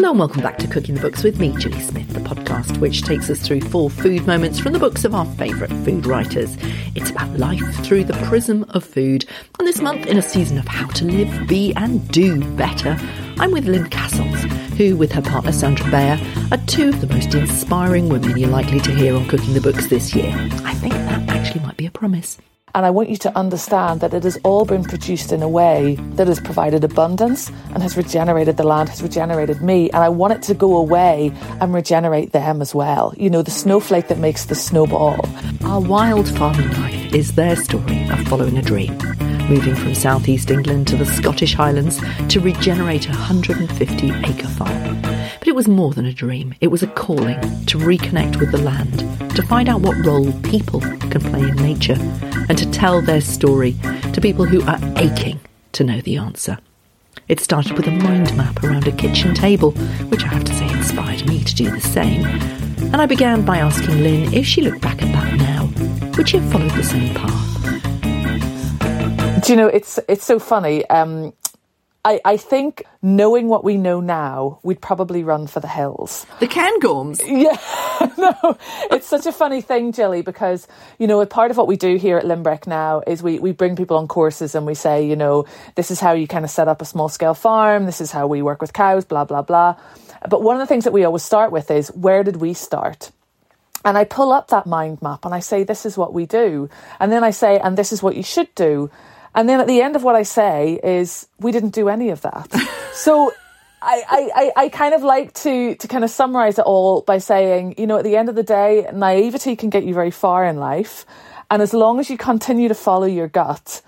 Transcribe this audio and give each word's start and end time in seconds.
Hello 0.00 0.12
and 0.12 0.18
welcome 0.18 0.40
back 0.40 0.56
to 0.56 0.66
Cooking 0.66 0.94
the 0.94 1.00
Books 1.02 1.22
with 1.22 1.38
me, 1.38 1.54
Gilly 1.56 1.78
Smith, 1.78 2.08
the 2.08 2.20
podcast 2.20 2.78
which 2.78 3.02
takes 3.02 3.28
us 3.28 3.38
through 3.38 3.60
four 3.60 3.90
food 3.90 4.26
moments 4.26 4.58
from 4.58 4.72
the 4.72 4.78
books 4.78 5.04
of 5.04 5.14
our 5.14 5.26
favourite 5.34 5.68
food 5.84 6.06
writers. 6.06 6.56
It's 6.94 7.10
about 7.10 7.38
life 7.38 7.84
through 7.84 8.04
the 8.04 8.14
prism 8.24 8.64
of 8.70 8.82
food. 8.82 9.26
And 9.58 9.68
this 9.68 9.82
month, 9.82 10.06
in 10.06 10.16
a 10.16 10.22
season 10.22 10.56
of 10.56 10.66
how 10.66 10.86
to 10.86 11.04
live, 11.04 11.46
be 11.46 11.74
and 11.74 12.08
do 12.08 12.42
better, 12.56 12.96
I'm 13.36 13.50
with 13.50 13.66
Lynn 13.66 13.90
Cassells, 13.90 14.40
who, 14.78 14.96
with 14.96 15.12
her 15.12 15.20
partner 15.20 15.52
Sandra 15.52 15.90
Baer, 15.90 16.18
are 16.50 16.66
two 16.66 16.88
of 16.88 17.02
the 17.02 17.06
most 17.06 17.34
inspiring 17.34 18.08
women 18.08 18.38
you're 18.38 18.48
likely 18.48 18.80
to 18.80 18.94
hear 18.94 19.14
on 19.14 19.28
Cooking 19.28 19.52
the 19.52 19.60
Books 19.60 19.88
this 19.88 20.14
year. 20.14 20.32
I 20.64 20.72
think 20.72 20.94
that 20.94 21.28
actually 21.28 21.60
might 21.60 21.76
be 21.76 21.84
a 21.84 21.90
promise. 21.90 22.38
And 22.74 22.86
I 22.86 22.90
want 22.90 23.08
you 23.08 23.16
to 23.16 23.36
understand 23.36 24.00
that 24.00 24.14
it 24.14 24.24
has 24.24 24.38
all 24.44 24.64
been 24.64 24.84
produced 24.84 25.32
in 25.32 25.42
a 25.42 25.48
way 25.48 25.96
that 26.14 26.28
has 26.28 26.40
provided 26.40 26.84
abundance 26.84 27.50
and 27.72 27.82
has 27.82 27.96
regenerated 27.96 28.56
the 28.56 28.64
land, 28.64 28.88
has 28.88 29.02
regenerated 29.02 29.62
me. 29.62 29.90
And 29.90 30.02
I 30.02 30.08
want 30.08 30.32
it 30.34 30.42
to 30.42 30.54
go 30.54 30.76
away 30.76 31.32
and 31.60 31.74
regenerate 31.74 32.32
them 32.32 32.62
as 32.62 32.74
well. 32.74 33.14
You 33.16 33.30
know, 33.30 33.42
the 33.42 33.50
snowflake 33.50 34.08
that 34.08 34.18
makes 34.18 34.46
the 34.46 34.54
snowball. 34.54 35.20
Our 35.64 35.80
wild 35.80 36.28
farming 36.28 36.70
life 36.72 37.14
is 37.14 37.32
their 37.34 37.56
story 37.56 38.08
of 38.10 38.20
following 38.28 38.56
a 38.58 38.62
dream, 38.62 38.96
moving 39.50 39.74
from 39.74 39.92
southeast 39.96 40.48
England 40.48 40.86
to 40.86 40.96
the 40.96 41.04
Scottish 41.04 41.54
Highlands 41.54 42.00
to 42.28 42.38
regenerate 42.38 43.06
a 43.06 43.10
150 43.10 44.10
acre 44.10 44.46
farm. 44.46 45.02
But 45.02 45.48
it 45.48 45.56
was 45.56 45.66
more 45.66 45.92
than 45.92 46.06
a 46.06 46.12
dream, 46.12 46.54
it 46.60 46.68
was 46.68 46.84
a 46.84 46.86
calling 46.86 47.40
to 47.66 47.76
reconnect 47.76 48.38
with 48.38 48.52
the 48.52 48.58
land, 48.58 49.00
to 49.34 49.42
find 49.42 49.68
out 49.68 49.80
what 49.80 50.06
role 50.06 50.32
people 50.42 50.80
can 50.80 51.20
play 51.20 51.40
in 51.40 51.56
nature, 51.56 51.96
and 52.48 52.56
to 52.56 52.70
tell 52.70 53.02
their 53.02 53.20
story 53.20 53.74
to 54.12 54.20
people 54.20 54.44
who 54.44 54.62
are 54.68 54.78
aching 54.96 55.40
to 55.72 55.82
know 55.82 56.00
the 56.00 56.16
answer. 56.16 56.56
It 57.26 57.40
started 57.40 57.72
with 57.72 57.88
a 57.88 57.90
mind 57.90 58.36
map 58.36 58.62
around 58.62 58.86
a 58.86 58.92
kitchen 58.92 59.34
table, 59.34 59.72
which 60.10 60.22
I 60.22 60.28
have 60.28 60.44
to 60.44 60.54
say 60.54 60.70
inspired 60.70 61.26
me 61.26 61.42
to 61.42 61.54
do 61.56 61.68
the 61.70 61.80
same. 61.80 62.24
And 62.92 63.02
I 63.02 63.06
began 63.06 63.44
by 63.44 63.58
asking 63.58 64.00
Lynn 64.00 64.32
if 64.32 64.46
she 64.46 64.62
looked 64.62 64.80
back 64.80 65.02
at 65.02 65.12
that 65.12 65.36
now, 65.38 65.68
would 66.16 66.28
she 66.28 66.38
have 66.38 66.52
followed 66.52 66.70
the 66.70 66.84
same 66.84 67.12
path? 67.14 67.89
Do 69.42 69.52
you 69.52 69.56
know, 69.56 69.68
it's 69.68 69.98
it's 70.08 70.24
so 70.24 70.38
funny. 70.38 70.88
Um, 70.90 71.32
I, 72.02 72.20
I 72.24 72.36
think 72.38 72.84
knowing 73.02 73.48
what 73.48 73.62
we 73.62 73.76
know 73.76 74.00
now, 74.00 74.58
we'd 74.62 74.80
probably 74.80 75.22
run 75.22 75.46
for 75.46 75.60
the 75.60 75.68
hills. 75.68 76.26
The 76.40 76.48
Cairngorms? 76.48 77.20
Yeah, 77.26 77.58
no, 78.18 78.56
it's 78.90 79.06
such 79.06 79.26
a 79.26 79.32
funny 79.32 79.60
thing, 79.60 79.90
Gilly, 79.90 80.22
because, 80.22 80.66
you 80.98 81.06
know, 81.06 81.24
part 81.26 81.50
of 81.50 81.58
what 81.58 81.66
we 81.66 81.76
do 81.76 81.96
here 81.96 82.16
at 82.16 82.24
Lynbreck 82.24 82.66
now 82.66 83.02
is 83.06 83.22
we, 83.22 83.38
we 83.38 83.52
bring 83.52 83.76
people 83.76 83.98
on 83.98 84.08
courses 84.08 84.54
and 84.54 84.64
we 84.64 84.74
say, 84.74 85.06
you 85.06 85.14
know, 85.14 85.44
this 85.74 85.90
is 85.90 86.00
how 86.00 86.12
you 86.12 86.26
kind 86.26 86.44
of 86.44 86.50
set 86.50 86.68
up 86.68 86.80
a 86.80 86.86
small 86.86 87.10
scale 87.10 87.34
farm, 87.34 87.84
this 87.84 88.00
is 88.00 88.10
how 88.10 88.26
we 88.26 88.40
work 88.40 88.62
with 88.62 88.72
cows, 88.72 89.04
blah, 89.04 89.26
blah, 89.26 89.42
blah. 89.42 89.76
But 90.28 90.42
one 90.42 90.56
of 90.56 90.60
the 90.60 90.66
things 90.66 90.84
that 90.84 90.94
we 90.94 91.04
always 91.04 91.22
start 91.22 91.52
with 91.52 91.70
is 91.70 91.88
where 91.88 92.24
did 92.24 92.36
we 92.36 92.54
start? 92.54 93.10
And 93.84 93.96
I 93.96 94.04
pull 94.04 94.32
up 94.32 94.48
that 94.48 94.66
mind 94.66 95.00
map 95.02 95.24
and 95.24 95.34
I 95.34 95.40
say, 95.40 95.64
this 95.64 95.84
is 95.84 95.98
what 95.98 96.14
we 96.14 96.26
do. 96.26 96.70
And 96.98 97.12
then 97.12 97.24
I 97.24 97.30
say, 97.30 97.58
and 97.58 97.76
this 97.76 97.92
is 97.92 98.02
what 98.02 98.16
you 98.16 98.22
should 98.22 98.54
do. 98.54 98.90
And 99.34 99.48
then 99.48 99.60
at 99.60 99.66
the 99.66 99.80
end 99.80 99.96
of 99.96 100.02
what 100.02 100.16
I 100.16 100.22
say 100.22 100.80
is, 100.82 101.28
we 101.38 101.52
didn't 101.52 101.70
do 101.70 101.88
any 101.88 102.10
of 102.10 102.22
that. 102.22 102.50
so 102.92 103.32
I, 103.82 104.30
I, 104.34 104.64
I 104.64 104.68
kind 104.68 104.94
of 104.94 105.02
like 105.02 105.32
to, 105.34 105.74
to 105.74 105.88
kind 105.88 106.04
of 106.04 106.10
summarize 106.10 106.58
it 106.58 106.64
all 106.64 107.02
by 107.02 107.18
saying, 107.18 107.76
you 107.78 107.86
know, 107.86 107.98
at 107.98 108.04
the 108.04 108.16
end 108.16 108.28
of 108.28 108.34
the 108.34 108.42
day, 108.42 108.88
naivety 108.92 109.56
can 109.56 109.70
get 109.70 109.84
you 109.84 109.94
very 109.94 110.10
far 110.10 110.44
in 110.44 110.56
life. 110.56 111.06
And 111.50 111.62
as 111.62 111.72
long 111.72 111.98
as 111.98 112.10
you 112.10 112.16
continue 112.16 112.68
to 112.68 112.74
follow 112.74 113.06
your 113.06 113.28
gut, 113.28 113.82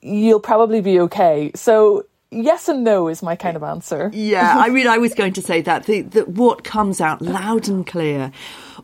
you'll 0.00 0.40
probably 0.40 0.80
be 0.80 1.00
okay. 1.00 1.52
So 1.54 2.06
yes 2.30 2.68
and 2.68 2.84
no 2.84 3.08
is 3.08 3.22
my 3.22 3.36
kind 3.36 3.56
of 3.56 3.62
answer. 3.62 4.10
Yeah, 4.12 4.56
I 4.58 4.68
mean, 4.70 4.86
I 4.86 4.98
was 4.98 5.14
going 5.14 5.34
to 5.34 5.42
say 5.42 5.60
that, 5.62 5.84
the, 5.86 6.02
that 6.02 6.28
what 6.28 6.64
comes 6.64 7.00
out 7.00 7.22
loud 7.22 7.68
and 7.68 7.86
clear 7.86 8.32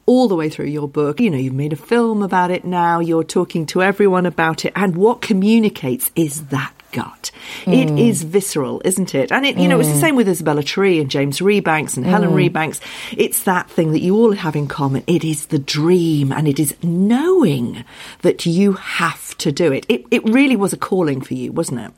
all 0.06 0.28
the 0.28 0.36
way 0.36 0.48
through 0.48 0.66
your 0.66 0.88
book, 0.88 1.20
you 1.20 1.30
know, 1.30 1.36
you've 1.36 1.52
made 1.52 1.72
a 1.72 1.76
film 1.76 2.22
about 2.22 2.50
it 2.50 2.64
now, 2.64 3.00
you're 3.00 3.24
talking 3.24 3.66
to 3.66 3.82
everyone 3.82 4.24
about 4.24 4.64
it, 4.64 4.72
and 4.76 4.96
what 4.96 5.20
communicates 5.20 6.10
is 6.14 6.46
that 6.46 6.72
gut. 6.92 7.30
Mm. 7.64 7.74
It 7.74 7.98
is 8.00 8.22
visceral, 8.22 8.80
isn't 8.84 9.14
it? 9.14 9.30
And 9.30 9.44
it, 9.44 9.58
you 9.58 9.68
know, 9.68 9.78
it's 9.80 9.88
the 9.88 9.96
mm. 9.96 10.00
same 10.00 10.16
with 10.16 10.28
Isabella 10.28 10.62
Tree 10.62 11.00
and 11.00 11.10
James 11.10 11.40
Rebanks 11.40 11.96
and 11.96 12.06
mm. 12.06 12.08
Helen 12.08 12.30
Rebanks. 12.30 12.80
It's 13.16 13.42
that 13.42 13.68
thing 13.68 13.92
that 13.92 14.00
you 14.00 14.16
all 14.16 14.32
have 14.32 14.56
in 14.56 14.68
common. 14.68 15.04
It 15.06 15.24
is 15.24 15.46
the 15.46 15.58
dream 15.58 16.32
and 16.32 16.48
it 16.48 16.58
is 16.58 16.74
knowing 16.82 17.84
that 18.22 18.46
you 18.46 18.74
have 18.74 19.36
to 19.38 19.52
do 19.52 19.72
it. 19.72 19.84
It, 19.88 20.04
it 20.10 20.24
really 20.24 20.56
was 20.56 20.72
a 20.72 20.78
calling 20.78 21.20
for 21.20 21.34
you, 21.34 21.52
wasn't 21.52 21.80
it? 21.80 21.92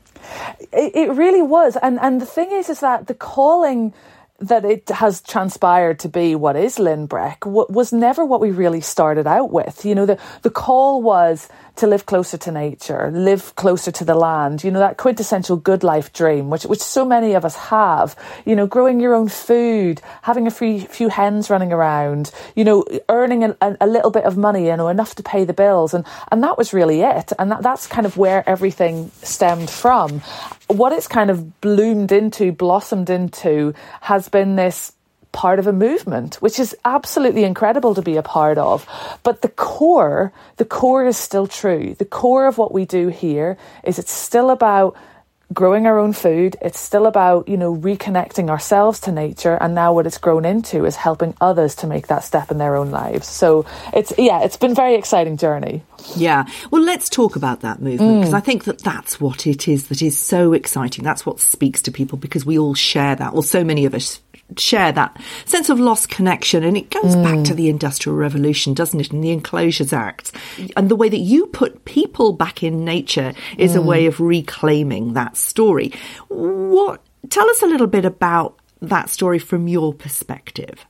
It, 0.72 0.96
it 0.96 1.12
really 1.12 1.42
was, 1.42 1.76
and 1.76 1.98
and 2.00 2.20
the 2.20 2.26
thing 2.26 2.50
is, 2.52 2.68
is 2.68 2.80
that 2.80 3.06
the 3.06 3.14
calling 3.14 3.94
that 4.40 4.64
it 4.64 4.88
has 4.88 5.20
transpired 5.20 5.98
to 6.00 6.08
be 6.08 6.34
what 6.34 6.54
is 6.54 6.76
Lynbreck 6.76 7.44
was 7.44 7.92
never 7.92 8.24
what 8.24 8.40
we 8.40 8.50
really 8.50 8.80
started 8.80 9.26
out 9.26 9.50
with. 9.50 9.84
You 9.84 9.94
know, 9.94 10.06
the 10.06 10.18
the 10.42 10.50
call 10.50 11.02
was 11.02 11.48
to 11.78 11.86
live 11.86 12.06
closer 12.06 12.36
to 12.36 12.52
nature, 12.52 13.10
live 13.12 13.54
closer 13.56 13.90
to 13.90 14.04
the 14.04 14.14
land, 14.14 14.62
you 14.62 14.70
know, 14.70 14.78
that 14.80 14.96
quintessential 14.96 15.56
good 15.56 15.82
life 15.82 16.12
dream, 16.12 16.50
which, 16.50 16.64
which 16.64 16.80
so 16.80 17.04
many 17.04 17.34
of 17.34 17.44
us 17.44 17.56
have, 17.56 18.14
you 18.44 18.54
know, 18.54 18.66
growing 18.66 19.00
your 19.00 19.14
own 19.14 19.28
food, 19.28 20.00
having 20.22 20.46
a 20.46 20.50
few, 20.50 20.80
few 20.80 21.08
hens 21.08 21.50
running 21.50 21.72
around, 21.72 22.30
you 22.54 22.64
know, 22.64 22.84
earning 23.08 23.44
a, 23.44 23.56
a, 23.60 23.86
little 23.86 24.10
bit 24.10 24.24
of 24.24 24.36
money, 24.36 24.66
you 24.66 24.76
know, 24.76 24.88
enough 24.88 25.14
to 25.14 25.22
pay 25.22 25.44
the 25.44 25.52
bills. 25.52 25.94
And, 25.94 26.04
and 26.30 26.42
that 26.42 26.58
was 26.58 26.72
really 26.72 27.02
it. 27.02 27.32
And 27.38 27.50
that, 27.50 27.62
that's 27.62 27.86
kind 27.86 28.06
of 28.06 28.16
where 28.16 28.48
everything 28.48 29.10
stemmed 29.22 29.70
from. 29.70 30.20
What 30.66 30.92
it's 30.92 31.08
kind 31.08 31.30
of 31.30 31.60
bloomed 31.60 32.12
into, 32.12 32.52
blossomed 32.52 33.08
into, 33.08 33.74
has 34.00 34.28
been 34.28 34.56
this 34.56 34.92
part 35.32 35.58
of 35.58 35.66
a 35.66 35.72
movement, 35.72 36.36
which 36.36 36.58
is 36.58 36.76
absolutely 36.84 37.44
incredible 37.44 37.94
to 37.94 38.02
be 38.02 38.16
a 38.16 38.22
part 38.22 38.58
of. 38.58 38.86
But 39.22 39.42
the 39.42 39.48
core, 39.48 40.32
the 40.56 40.64
core 40.64 41.06
is 41.06 41.16
still 41.16 41.46
true. 41.46 41.94
The 41.98 42.04
core 42.04 42.46
of 42.46 42.58
what 42.58 42.72
we 42.72 42.84
do 42.84 43.08
here 43.08 43.56
is 43.84 43.98
it's 43.98 44.12
still 44.12 44.50
about 44.50 44.96
growing 45.52 45.86
our 45.86 45.98
own 45.98 46.12
food. 46.12 46.56
It's 46.60 46.78
still 46.78 47.06
about, 47.06 47.48
you 47.48 47.56
know, 47.56 47.74
reconnecting 47.74 48.50
ourselves 48.50 49.00
to 49.00 49.12
nature. 49.12 49.56
And 49.60 49.74
now 49.74 49.94
what 49.94 50.06
it's 50.06 50.18
grown 50.18 50.44
into 50.44 50.84
is 50.84 50.96
helping 50.96 51.34
others 51.40 51.74
to 51.76 51.86
make 51.86 52.08
that 52.08 52.24
step 52.24 52.50
in 52.50 52.58
their 52.58 52.76
own 52.76 52.90
lives. 52.90 53.26
So 53.26 53.64
it's, 53.94 54.12
yeah, 54.18 54.42
it's 54.42 54.56
been 54.56 54.72
a 54.72 54.74
very 54.74 54.94
exciting 54.94 55.36
journey. 55.36 55.82
Yeah. 56.16 56.46
Well, 56.70 56.82
let's 56.82 57.08
talk 57.08 57.36
about 57.36 57.60
that 57.60 57.80
movement 57.80 58.20
because 58.20 58.34
mm. 58.34 58.36
I 58.36 58.40
think 58.40 58.64
that 58.64 58.80
that's 58.80 59.20
what 59.20 59.46
it 59.46 59.68
is 59.68 59.88
that 59.88 60.02
is 60.02 60.18
so 60.18 60.52
exciting. 60.52 61.02
That's 61.02 61.24
what 61.24 61.40
speaks 61.40 61.82
to 61.82 61.90
people 61.90 62.18
because 62.18 62.44
we 62.44 62.58
all 62.58 62.74
share 62.74 63.16
that. 63.16 63.32
Well, 63.32 63.42
so 63.42 63.64
many 63.64 63.84
of 63.86 63.94
us 63.94 64.20
share 64.56 64.92
that 64.92 65.20
sense 65.44 65.68
of 65.68 65.78
lost 65.78 66.08
connection. 66.08 66.64
And 66.64 66.76
it 66.76 66.90
goes 66.90 67.14
mm. 67.14 67.22
back 67.22 67.44
to 67.46 67.52
mm. 67.52 67.56
the 67.56 67.68
Industrial 67.68 68.16
Revolution, 68.16 68.74
doesn't 68.74 69.00
it? 69.00 69.12
And 69.12 69.22
the 69.22 69.30
Enclosures 69.30 69.92
Act. 69.92 70.32
And 70.76 70.88
the 70.88 70.96
way 70.96 71.08
that 71.08 71.18
you 71.18 71.46
put 71.46 71.84
people 71.84 72.32
back 72.32 72.62
in 72.62 72.84
nature 72.84 73.34
is 73.56 73.72
mm. 73.72 73.76
a 73.76 73.82
way 73.82 74.06
of 74.06 74.20
reclaiming 74.20 75.12
that 75.12 75.36
story. 75.36 75.92
What, 76.28 77.02
tell 77.30 77.48
us 77.50 77.62
a 77.62 77.66
little 77.66 77.86
bit 77.86 78.04
about 78.04 78.58
that 78.80 79.10
story 79.10 79.38
from 79.38 79.68
your 79.68 79.92
perspective. 79.92 80.86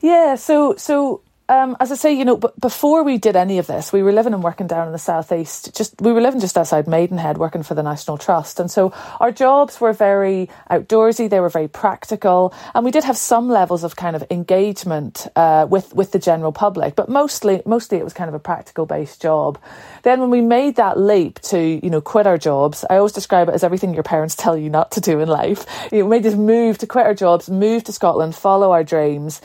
Yeah, 0.00 0.34
so 0.34 0.74
so 0.76 1.22
um, 1.48 1.76
as 1.80 1.90
I 1.92 1.96
say, 1.96 2.12
you 2.12 2.24
know, 2.24 2.36
but 2.36 2.58
before 2.60 3.02
we 3.02 3.18
did 3.18 3.36
any 3.36 3.58
of 3.58 3.66
this, 3.66 3.92
we 3.92 4.02
were 4.02 4.12
living 4.12 4.32
and 4.32 4.42
working 4.42 4.66
down 4.66 4.86
in 4.86 4.92
the 4.92 4.98
southeast. 4.98 5.74
Just 5.76 6.00
we 6.00 6.12
were 6.12 6.20
living 6.20 6.40
just 6.40 6.56
outside 6.56 6.86
Maidenhead, 6.86 7.36
working 7.36 7.62
for 7.62 7.74
the 7.74 7.82
National 7.82 8.16
Trust, 8.16 8.60
and 8.60 8.70
so 8.70 8.92
our 9.20 9.32
jobs 9.32 9.80
were 9.80 9.92
very 9.92 10.48
outdoorsy. 10.70 11.28
They 11.28 11.40
were 11.40 11.48
very 11.48 11.68
practical, 11.68 12.54
and 12.74 12.84
we 12.84 12.90
did 12.90 13.04
have 13.04 13.16
some 13.16 13.48
levels 13.48 13.84
of 13.84 13.96
kind 13.96 14.14
of 14.14 14.24
engagement 14.30 15.26
uh, 15.36 15.66
with 15.68 15.94
with 15.94 16.12
the 16.12 16.18
general 16.18 16.52
public, 16.52 16.94
but 16.94 17.08
mostly 17.08 17.60
mostly 17.66 17.98
it 17.98 18.04
was 18.04 18.12
kind 18.12 18.28
of 18.28 18.34
a 18.34 18.40
practical 18.40 18.86
based 18.86 19.20
job. 19.20 19.58
Then 20.04 20.20
when 20.20 20.30
we 20.30 20.40
made 20.40 20.76
that 20.76 20.98
leap 20.98 21.40
to 21.40 21.58
you 21.58 21.90
know 21.90 22.00
quit 22.00 22.26
our 22.26 22.38
jobs, 22.38 22.84
I 22.88 22.96
always 22.96 23.12
describe 23.12 23.48
it 23.48 23.54
as 23.54 23.64
everything 23.64 23.94
your 23.94 24.04
parents 24.04 24.36
tell 24.36 24.56
you 24.56 24.70
not 24.70 24.92
to 24.92 25.00
do 25.00 25.20
in 25.20 25.28
life. 25.28 25.66
You 25.90 25.98
know, 25.98 26.04
we 26.04 26.10
made 26.10 26.22
this 26.22 26.34
move 26.34 26.78
to 26.78 26.86
quit 26.86 27.06
our 27.06 27.14
jobs, 27.14 27.50
move 27.50 27.84
to 27.84 27.92
Scotland, 27.92 28.34
follow 28.36 28.72
our 28.72 28.84
dreams 28.84 29.40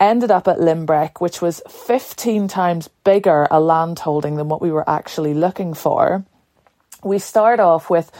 ended 0.00 0.30
up 0.30 0.48
at 0.48 0.58
Lynbreck, 0.58 1.20
which 1.20 1.42
was 1.42 1.62
15 1.68 2.48
times 2.48 2.88
bigger 3.04 3.46
a 3.50 3.60
landholding 3.60 4.36
than 4.36 4.48
what 4.48 4.62
we 4.62 4.72
were 4.72 4.88
actually 4.88 5.34
looking 5.34 5.74
for. 5.74 6.24
We 7.04 7.18
start 7.18 7.60
off 7.60 7.90
with 7.90 8.10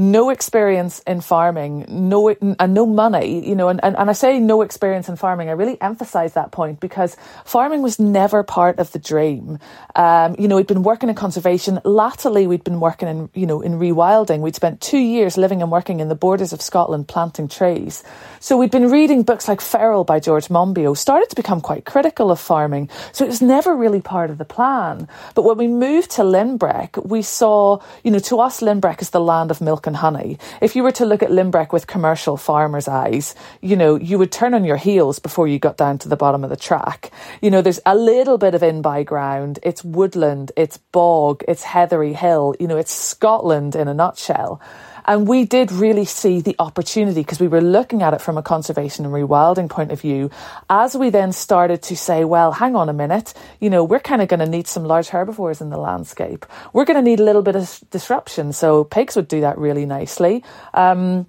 no 0.00 0.30
experience 0.30 1.00
in 1.00 1.20
farming, 1.20 1.84
no 1.90 2.30
and 2.30 2.72
no 2.72 2.86
money, 2.86 3.46
you 3.46 3.54
know, 3.54 3.68
and, 3.68 3.84
and, 3.84 3.94
and 3.98 4.08
I 4.08 4.14
say 4.14 4.38
no 4.40 4.62
experience 4.62 5.10
in 5.10 5.16
farming. 5.16 5.50
I 5.50 5.52
really 5.52 5.78
emphasize 5.78 6.32
that 6.32 6.52
point 6.52 6.80
because 6.80 7.18
farming 7.44 7.82
was 7.82 8.00
never 8.00 8.42
part 8.42 8.78
of 8.78 8.90
the 8.92 8.98
dream. 8.98 9.58
Um, 9.94 10.36
you 10.38 10.48
know, 10.48 10.56
we'd 10.56 10.66
been 10.66 10.82
working 10.82 11.10
in 11.10 11.14
conservation. 11.14 11.80
Latterly, 11.84 12.46
we'd 12.46 12.64
been 12.64 12.80
working 12.80 13.08
in, 13.08 13.28
you 13.34 13.44
know, 13.44 13.60
in 13.60 13.74
rewilding. 13.74 14.40
We'd 14.40 14.56
spent 14.56 14.80
two 14.80 14.96
years 14.98 15.36
living 15.36 15.60
and 15.60 15.70
working 15.70 16.00
in 16.00 16.08
the 16.08 16.14
borders 16.14 16.54
of 16.54 16.62
Scotland 16.62 17.06
planting 17.06 17.46
trees. 17.46 18.02
So 18.38 18.56
we'd 18.56 18.70
been 18.70 18.90
reading 18.90 19.22
books 19.22 19.48
like 19.48 19.60
Feral 19.60 20.04
by 20.04 20.18
George 20.18 20.48
Monbiot, 20.48 20.96
started 20.96 21.28
to 21.28 21.36
become 21.36 21.60
quite 21.60 21.84
critical 21.84 22.30
of 22.30 22.40
farming. 22.40 22.88
So 23.12 23.26
it 23.26 23.28
was 23.28 23.42
never 23.42 23.76
really 23.76 24.00
part 24.00 24.30
of 24.30 24.38
the 24.38 24.46
plan. 24.46 25.08
But 25.34 25.42
when 25.42 25.58
we 25.58 25.68
moved 25.68 26.12
to 26.12 26.22
Lynbreck, 26.22 27.04
we 27.04 27.20
saw, 27.20 27.80
you 28.02 28.10
know, 28.10 28.18
to 28.20 28.40
us, 28.40 28.60
Lynbreck 28.62 29.02
is 29.02 29.10
the 29.10 29.20
land 29.20 29.50
of 29.50 29.60
milk 29.60 29.89
and 29.90 29.96
honey. 29.96 30.38
If 30.60 30.76
you 30.76 30.84
were 30.84 30.92
to 30.92 31.04
look 31.04 31.20
at 31.20 31.30
Lynbreck 31.30 31.72
with 31.72 31.88
commercial 31.88 32.36
farmers' 32.36 32.86
eyes, 32.86 33.34
you 33.60 33.74
know, 33.74 33.96
you 33.96 34.18
would 34.18 34.30
turn 34.30 34.54
on 34.54 34.64
your 34.64 34.76
heels 34.76 35.18
before 35.18 35.48
you 35.48 35.58
got 35.58 35.76
down 35.76 35.98
to 35.98 36.08
the 36.08 36.16
bottom 36.16 36.44
of 36.44 36.50
the 36.50 36.56
track. 36.56 37.10
You 37.42 37.50
know, 37.50 37.60
there's 37.60 37.80
a 37.84 37.96
little 37.96 38.38
bit 38.38 38.54
of 38.54 38.62
in 38.62 38.82
by 38.82 39.02
ground. 39.02 39.58
It's 39.64 39.82
woodland, 39.82 40.52
it's 40.56 40.78
bog, 40.78 41.42
it's 41.48 41.64
heathery 41.64 42.12
hill. 42.12 42.54
You 42.60 42.68
know, 42.68 42.76
it's 42.76 42.92
Scotland 42.92 43.74
in 43.74 43.88
a 43.88 43.94
nutshell. 43.94 44.60
And 45.04 45.26
we 45.26 45.44
did 45.44 45.72
really 45.72 46.04
see 46.04 46.40
the 46.40 46.56
opportunity 46.58 47.20
because 47.20 47.40
we 47.40 47.48
were 47.48 47.60
looking 47.60 48.02
at 48.02 48.14
it 48.14 48.20
from 48.20 48.38
a 48.38 48.42
conservation 48.42 49.04
and 49.04 49.14
rewilding 49.14 49.68
point 49.68 49.92
of 49.92 50.00
view. 50.00 50.30
As 50.68 50.96
we 50.96 51.10
then 51.10 51.32
started 51.32 51.82
to 51.82 51.96
say, 51.96 52.24
well, 52.24 52.52
hang 52.52 52.76
on 52.76 52.88
a 52.88 52.92
minute, 52.92 53.34
you 53.60 53.70
know, 53.70 53.84
we're 53.84 54.00
kind 54.00 54.22
of 54.22 54.28
going 54.28 54.40
to 54.40 54.48
need 54.48 54.66
some 54.66 54.84
large 54.84 55.08
herbivores 55.08 55.60
in 55.60 55.70
the 55.70 55.78
landscape. 55.78 56.46
We're 56.72 56.84
going 56.84 57.02
to 57.02 57.02
need 57.02 57.20
a 57.20 57.24
little 57.24 57.42
bit 57.42 57.56
of 57.56 57.80
disruption. 57.90 58.52
So 58.52 58.84
pigs 58.84 59.16
would 59.16 59.28
do 59.28 59.40
that 59.42 59.58
really 59.58 59.86
nicely. 59.86 60.44
Um, 60.74 61.26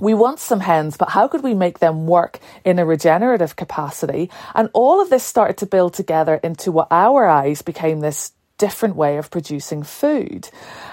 we 0.00 0.14
want 0.14 0.38
some 0.38 0.60
hens, 0.60 0.96
but 0.96 1.10
how 1.10 1.28
could 1.28 1.42
we 1.42 1.54
make 1.54 1.78
them 1.78 2.06
work 2.06 2.40
in 2.64 2.78
a 2.78 2.86
regenerative 2.86 3.54
capacity? 3.54 4.30
And 4.54 4.70
all 4.72 5.00
of 5.00 5.10
this 5.10 5.22
started 5.22 5.58
to 5.58 5.66
build 5.66 5.92
together 5.92 6.40
into 6.42 6.72
what 6.72 6.88
our 6.90 7.26
eyes 7.26 7.60
became 7.60 8.00
this 8.00 8.32
different 8.66 8.94
way 8.94 9.16
of 9.16 9.30
producing 9.30 9.82
food. 9.82 10.48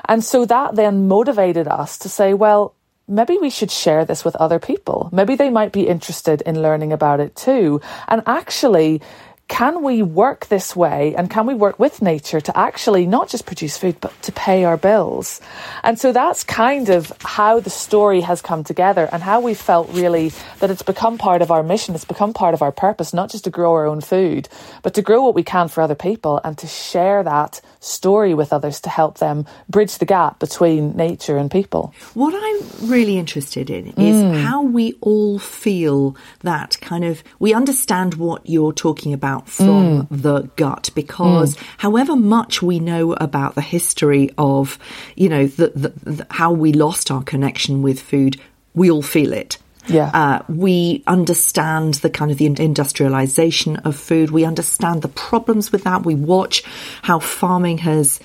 And 0.06 0.24
so 0.24 0.46
that 0.46 0.76
then 0.76 1.08
motivated 1.08 1.68
us 1.68 1.98
to 2.00 2.10
say, 2.10 2.34
well, 2.34 2.74
maybe 3.08 3.38
we 3.38 3.50
should 3.50 3.72
share 3.72 4.04
this 4.06 4.24
with 4.26 4.36
other 4.38 4.60
people. 4.60 5.10
Maybe 5.12 5.36
they 5.36 5.50
might 5.50 5.72
be 5.72 5.88
interested 5.88 6.42
in 6.42 6.62
learning 6.62 6.92
about 6.94 7.20
it 7.20 7.36
too. 7.36 7.82
And 8.08 8.22
actually, 8.26 9.02
can 9.48 9.82
we 9.82 10.02
work 10.02 10.48
this 10.48 10.76
way 10.76 11.16
and 11.16 11.30
can 11.30 11.46
we 11.46 11.54
work 11.54 11.80
with 11.80 12.02
nature 12.02 12.42
to 12.42 12.58
actually 12.58 13.06
not 13.06 13.30
just 13.30 13.46
produce 13.46 13.78
food 13.78 13.96
but 14.02 14.14
to 14.24 14.32
pay 14.32 14.66
our 14.66 14.78
bills? 14.78 15.40
And 15.84 15.98
so 16.00 16.12
that's 16.12 16.44
kind 16.44 16.90
of 16.90 17.14
how 17.22 17.60
the 17.60 17.70
story 17.70 18.22
has 18.22 18.42
come 18.42 18.64
together 18.64 19.08
and 19.12 19.24
how 19.24 19.40
we 19.40 19.54
felt 19.54 19.90
really 19.94 20.32
that 20.60 20.70
it's 20.70 20.84
become 20.84 21.18
part 21.18 21.42
of 21.42 21.52
our 21.52 21.64
mission. 21.64 21.96
It's 21.96 22.06
become 22.06 22.34
part 22.34 22.54
of 22.54 22.62
our 22.62 22.72
purpose 22.72 23.14
not 23.14 23.32
just 23.32 23.46
to 23.46 23.50
grow 23.50 23.72
our 23.74 23.88
own 23.88 24.02
food 24.02 24.50
but 24.84 24.94
to 24.96 25.02
grow 25.02 25.24
what 25.24 25.36
we 25.36 25.44
can 25.44 25.70
for 25.70 25.82
other 25.82 25.96
people 25.96 26.42
and 26.44 26.58
to 26.58 26.68
share 26.68 27.24
that 27.24 27.62
story 27.80 28.34
with 28.34 28.52
others 28.52 28.82
to 28.82 28.90
help 28.90 29.18
them 29.20 29.46
bridge 29.70 29.98
the 29.98 30.06
gap 30.06 30.40
between 30.40 30.96
nature 30.98 31.38
and 31.38 31.50
people. 31.50 31.94
What 32.14 32.34
i'm 32.36 32.90
really 32.90 33.18
interested 33.18 33.70
in 33.70 33.88
is 33.88 33.96
mm. 33.96 34.42
how 34.44 34.62
we 34.62 34.94
all 35.02 35.40
feel 35.40 36.16
that 36.42 36.78
kind 36.82 37.06
of 37.06 37.24
we 37.40 37.54
understand 37.54 38.16
what 38.16 38.48
you're 38.48 38.74
talking 38.74 39.14
about 39.14 39.37
out 39.38 39.50
from 39.50 40.04
mm. 40.04 40.08
the 40.10 40.42
gut 40.56 40.90
because 40.96 41.56
mm. 41.56 41.64
however 41.78 42.16
much 42.16 42.62
we 42.62 42.80
know 42.80 43.14
about 43.14 43.56
the 43.56 43.62
history 43.62 44.30
of, 44.38 44.78
you 45.16 45.30
know, 45.30 45.48
the, 45.48 45.68
the, 45.70 46.12
the, 46.12 46.28
how 46.32 46.52
we 46.52 46.74
lost 46.74 47.12
our 47.12 47.24
connection 47.24 47.82
with 47.82 48.00
food, 48.00 48.40
we 48.74 48.90
all 48.92 49.02
feel 49.02 49.34
it. 49.34 49.58
Yeah. 49.88 50.12
Uh, 50.14 50.44
we 50.50 51.04
understand 51.08 51.96
the 51.96 52.10
kind 52.10 52.30
of 52.30 52.38
the 52.38 52.46
industrialization 52.46 53.78
of 53.78 53.96
food. 53.96 54.32
We 54.32 54.44
understand 54.44 55.02
the 55.02 55.08
problems 55.08 55.72
with 55.72 55.84
that. 55.84 56.06
We 56.06 56.16
watch 56.16 56.64
how 57.04 57.20
farming 57.20 57.80
has 57.80 58.20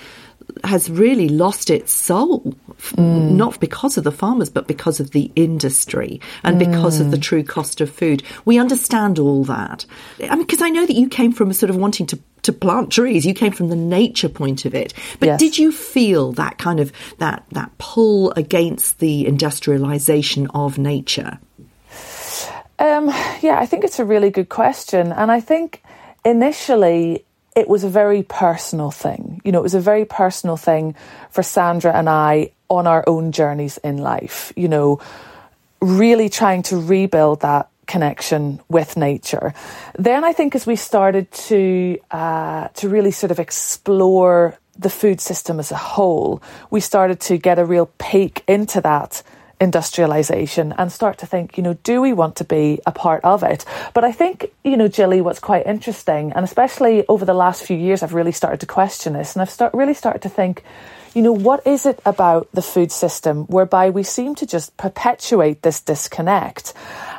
has 0.64 0.90
really 0.90 1.28
lost 1.28 1.70
its 1.70 1.92
soul, 1.92 2.54
mm. 2.78 3.30
not 3.30 3.60
because 3.60 3.96
of 3.96 4.04
the 4.04 4.12
farmers, 4.12 4.48
but 4.48 4.66
because 4.66 5.00
of 5.00 5.10
the 5.10 5.30
industry 5.36 6.20
and 6.44 6.56
mm. 6.56 6.70
because 6.70 7.00
of 7.00 7.10
the 7.10 7.16
mm. 7.16 7.22
true 7.22 7.42
cost 7.42 7.80
of 7.80 7.90
food. 7.90 8.22
We 8.44 8.58
understand 8.58 9.18
all 9.18 9.44
that. 9.44 9.86
I 10.22 10.34
mean, 10.34 10.46
because 10.46 10.62
I 10.62 10.70
know 10.70 10.86
that 10.86 10.94
you 10.94 11.08
came 11.08 11.32
from 11.32 11.50
a 11.50 11.54
sort 11.54 11.70
of 11.70 11.76
wanting 11.76 12.06
to 12.06 12.18
to 12.42 12.52
plant 12.52 12.90
trees. 12.90 13.24
You 13.24 13.34
came 13.34 13.52
from 13.52 13.68
the 13.68 13.76
nature 13.76 14.28
point 14.28 14.64
of 14.64 14.74
it. 14.74 14.92
But 15.20 15.26
yes. 15.26 15.38
did 15.38 15.58
you 15.58 15.70
feel 15.70 16.32
that 16.32 16.58
kind 16.58 16.80
of 16.80 16.92
that 17.18 17.44
that 17.50 17.70
pull 17.78 18.32
against 18.32 18.98
the 18.98 19.26
industrialization 19.26 20.48
of 20.48 20.78
nature? 20.78 21.38
Um, 22.78 23.08
yeah, 23.42 23.58
I 23.60 23.66
think 23.66 23.84
it's 23.84 24.00
a 24.00 24.04
really 24.04 24.30
good 24.30 24.48
question, 24.48 25.12
and 25.12 25.30
I 25.30 25.40
think 25.40 25.82
initially 26.24 27.24
it 27.54 27.68
was 27.68 27.84
a 27.84 27.88
very 27.88 28.22
personal 28.22 28.90
thing. 28.90 29.40
You 29.44 29.52
know, 29.52 29.58
it 29.58 29.62
was 29.62 29.74
a 29.74 29.80
very 29.80 30.04
personal 30.04 30.56
thing 30.56 30.94
for 31.30 31.42
Sandra 31.42 31.92
and 31.92 32.08
I 32.08 32.52
on 32.68 32.86
our 32.86 33.04
own 33.06 33.32
journeys 33.32 33.78
in 33.78 33.98
life, 33.98 34.52
you 34.56 34.68
know, 34.68 35.00
really 35.80 36.28
trying 36.28 36.62
to 36.62 36.76
rebuild 36.76 37.40
that 37.40 37.68
connection 37.86 38.60
with 38.68 38.96
nature. 38.96 39.52
Then 39.98 40.24
I 40.24 40.32
think 40.32 40.54
as 40.54 40.66
we 40.66 40.76
started 40.76 41.30
to 41.48 41.98
uh, 42.10 42.68
to 42.68 42.88
really 42.88 43.10
sort 43.10 43.30
of 43.30 43.38
explore 43.38 44.58
the 44.78 44.88
food 44.88 45.20
system 45.20 45.58
as 45.60 45.70
a 45.70 45.76
whole, 45.76 46.42
we 46.70 46.80
started 46.80 47.20
to 47.20 47.36
get 47.36 47.58
a 47.58 47.64
real 47.64 47.90
peek 47.98 48.42
into 48.48 48.80
that 48.80 49.22
industrialization 49.62 50.74
and 50.76 50.90
start 50.90 51.18
to 51.18 51.26
think, 51.26 51.56
you 51.56 51.62
know, 51.62 51.74
do 51.84 52.02
we 52.02 52.12
want 52.12 52.34
to 52.36 52.44
be 52.44 52.80
a 52.84 52.90
part 52.90 53.24
of 53.24 53.44
it? 53.44 53.64
But 53.94 54.02
I 54.02 54.10
think, 54.10 54.52
you 54.64 54.76
know, 54.76 54.88
Gilly, 54.88 55.20
what's 55.20 55.38
quite 55.38 55.66
interesting, 55.66 56.32
and 56.32 56.44
especially 56.44 57.06
over 57.06 57.24
the 57.24 57.32
last 57.32 57.62
few 57.62 57.76
years, 57.76 58.02
I've 58.02 58.12
really 58.12 58.32
started 58.32 58.58
to 58.60 58.66
question 58.66 59.12
this 59.12 59.34
and 59.34 59.40
I've 59.40 59.50
start, 59.50 59.72
really 59.72 59.94
started 59.94 60.22
to 60.22 60.28
think, 60.28 60.64
you 61.14 61.22
know, 61.22 61.32
what 61.32 61.64
is 61.64 61.86
it 61.86 62.00
about 62.04 62.48
the 62.52 62.62
food 62.62 62.90
system 62.90 63.44
whereby 63.44 63.90
we 63.90 64.02
seem 64.02 64.34
to 64.36 64.46
just 64.46 64.76
perpetuate 64.76 65.62
this 65.62 65.80
disconnect? 65.80 66.74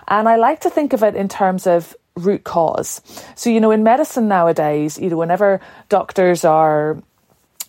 And 0.09 0.27
I 0.27 0.35
like 0.35 0.59
to 0.61 0.69
think 0.69 0.91
of 0.91 1.01
it 1.01 1.15
in 1.15 1.29
terms 1.29 1.65
of 1.65 1.95
root 2.15 2.43
cause. 2.43 3.01
So, 3.35 3.49
you 3.49 3.61
know, 3.61 3.71
in 3.71 3.83
medicine 3.83 4.27
nowadays, 4.27 4.99
you 4.99 5.09
know, 5.09 5.17
whenever 5.17 5.61
doctors 5.87 6.43
are, 6.43 7.01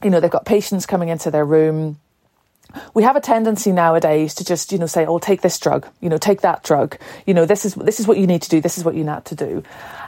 you 0.03 0.11
know, 0.11 0.19
they've 0.19 0.31
got 0.31 0.44
patients 0.44 0.85
coming 0.85 1.11
into 1.11 1.31
their 1.31 1.44
room, 1.44 2.00
we 2.94 3.03
have 3.03 3.17
a 3.17 3.21
tendency 3.21 3.73
nowadays 3.73 4.35
to 4.35 4.44
just, 4.44 4.73
you 4.73 4.79
know, 4.79 4.87
say, 4.87 5.06
oh, 5.06 5.19
take 5.19 5.43
this 5.43 5.59
drug, 5.59 5.87
you 6.00 6.09
know, 6.09 6.19
take 6.19 6.41
that 6.43 6.62
drug. 6.62 6.99
You 7.26 7.35
know, 7.35 7.47
this 7.47 7.65
is, 7.65 7.75
this 7.75 8.00
is 8.00 8.06
what 8.06 8.19
you 8.19 8.26
need 8.26 8.43
to 8.43 8.50
do. 8.50 8.61
This 8.61 8.79
is 8.79 8.85
what 8.85 8.94
you 8.94 9.05
need 9.05 9.25
to 9.26 9.35
do. 9.35 9.62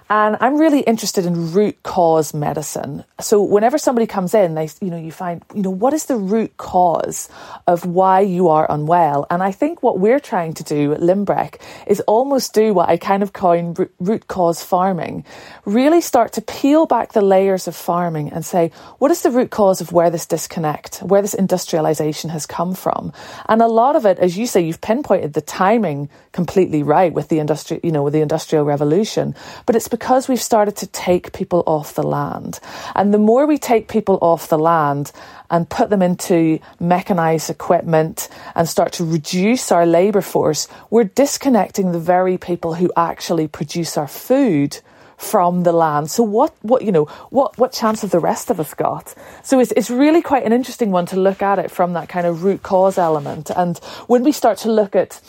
And 0.09 0.37
I'm 0.41 0.57
really 0.57 0.81
interested 0.81 1.27
in 1.27 1.53
root 1.53 1.83
cause 1.83 2.33
medicine. 2.33 3.05
So 3.21 3.43
whenever 3.43 3.77
somebody 3.77 4.07
comes 4.07 4.35
in, 4.35 4.55
they, 4.55 4.69
you 4.81 4.91
know, 4.91 4.97
you 4.97 5.11
find, 5.11 5.43
you 5.53 5.63
know, 5.63 5.71
what 5.71 5.93
is 5.95 6.07
the 6.07 6.17
root 6.17 6.57
cause 6.59 7.29
of 7.67 7.85
why 7.85 8.21
you 8.21 8.49
are 8.49 8.71
unwell? 8.71 9.27
And 9.31 9.43
I 9.43 9.51
think 9.51 9.83
what 9.83 9.99
we're 9.99 10.21
trying 10.21 10.55
to 10.55 10.65
do 10.65 10.93
at 10.93 11.01
Lynbreck 11.01 11.61
is 11.89 12.01
almost 12.01 12.55
do 12.55 12.73
what 12.73 12.89
I 12.89 12.99
kind 12.99 13.25
of 13.25 13.33
coin 13.33 13.75
root 13.99 14.29
cause 14.29 14.63
farming. 14.63 15.25
Really 15.65 16.01
start 16.01 16.35
to 16.35 16.41
peel 16.41 16.87
back 16.87 17.13
the 17.13 17.21
layers 17.21 17.67
of 17.67 17.75
farming 17.75 18.33
and 18.33 18.45
say, 18.45 18.71
what 18.99 19.11
is 19.11 19.23
the 19.23 19.31
root 19.33 19.51
cause 19.51 19.81
of 19.81 19.91
where 19.91 20.11
this 20.11 20.27
disconnect, 20.27 20.99
where 20.99 21.23
this 21.23 21.35
industrialization 21.35 22.31
has 22.31 22.47
come 22.47 22.75
from? 22.75 23.13
And 23.49 23.61
a 23.61 23.67
lot 23.67 23.97
of 23.97 24.07
it, 24.07 24.21
as 24.21 24.39
you 24.39 24.47
say, 24.47 24.61
you've 24.61 24.81
pinpointed 24.81 25.33
the 25.33 25.41
timing 25.41 26.09
completely 26.31 26.85
right 26.85 27.13
with 27.13 27.29
the 27.29 27.41
industry, 27.41 27.81
you 27.83 27.91
know, 27.91 28.05
with 28.05 28.13
the 28.13 28.21
industrial 28.21 28.65
revolution, 28.65 29.35
but 29.65 29.75
it's 29.75 29.89
because 29.97 30.29
we've 30.29 30.43
started 30.43 30.77
to 30.77 30.87
take 30.89 31.33
people 31.33 31.63
off 31.67 31.95
the 31.95 32.03
land. 32.03 32.61
And 32.95 33.15
the 33.15 33.19
more 33.31 33.47
we 33.47 33.57
take 33.57 33.89
people 33.89 34.19
off 34.21 34.51
the 34.51 34.59
land 34.59 35.11
and 35.51 35.71
put 35.71 35.89
them 35.89 36.03
into 36.03 36.59
mechanized 36.79 37.49
equipment 37.49 38.29
and 38.55 38.69
start 38.69 38.93
to 38.93 39.05
reduce 39.07 39.73
our 39.73 39.87
labour 39.87 40.21
force, 40.21 40.69
we're 40.91 41.05
disconnecting 41.05 41.93
the 41.93 41.99
very 41.99 42.37
people 42.37 42.75
who 42.75 42.93
actually 42.95 43.49
produce 43.49 43.97
our 43.97 44.07
food 44.07 44.81
from 45.17 45.63
the 45.63 45.73
land. 45.73 46.11
So 46.11 46.23
what, 46.23 46.55
what, 46.61 46.83
you 46.83 46.93
know, 46.93 47.07
what, 47.31 47.57
what 47.57 47.73
chance 47.73 48.03
have 48.03 48.11
the 48.11 48.21
rest 48.21 48.51
of 48.51 48.61
us 48.61 48.75
got? 48.75 49.15
So 49.43 49.61
it's, 49.61 49.73
it's 49.79 49.89
really 49.89 50.21
quite 50.21 50.45
an 50.45 50.53
interesting 50.53 50.91
one 50.91 51.07
to 51.07 51.17
look 51.17 51.41
at 51.41 51.59
it 51.59 51.71
from 51.71 51.95
that 51.95 52.11
kind 52.11 52.27
of 52.27 52.45
root 52.45 52.63
cause 52.63 52.99
element. 52.99 53.51
And 53.57 53.79
when 54.09 54.25
we 54.25 54.33
start 54.33 54.59
to 54.59 54.71
look 54.71 54.95
at 54.95 55.23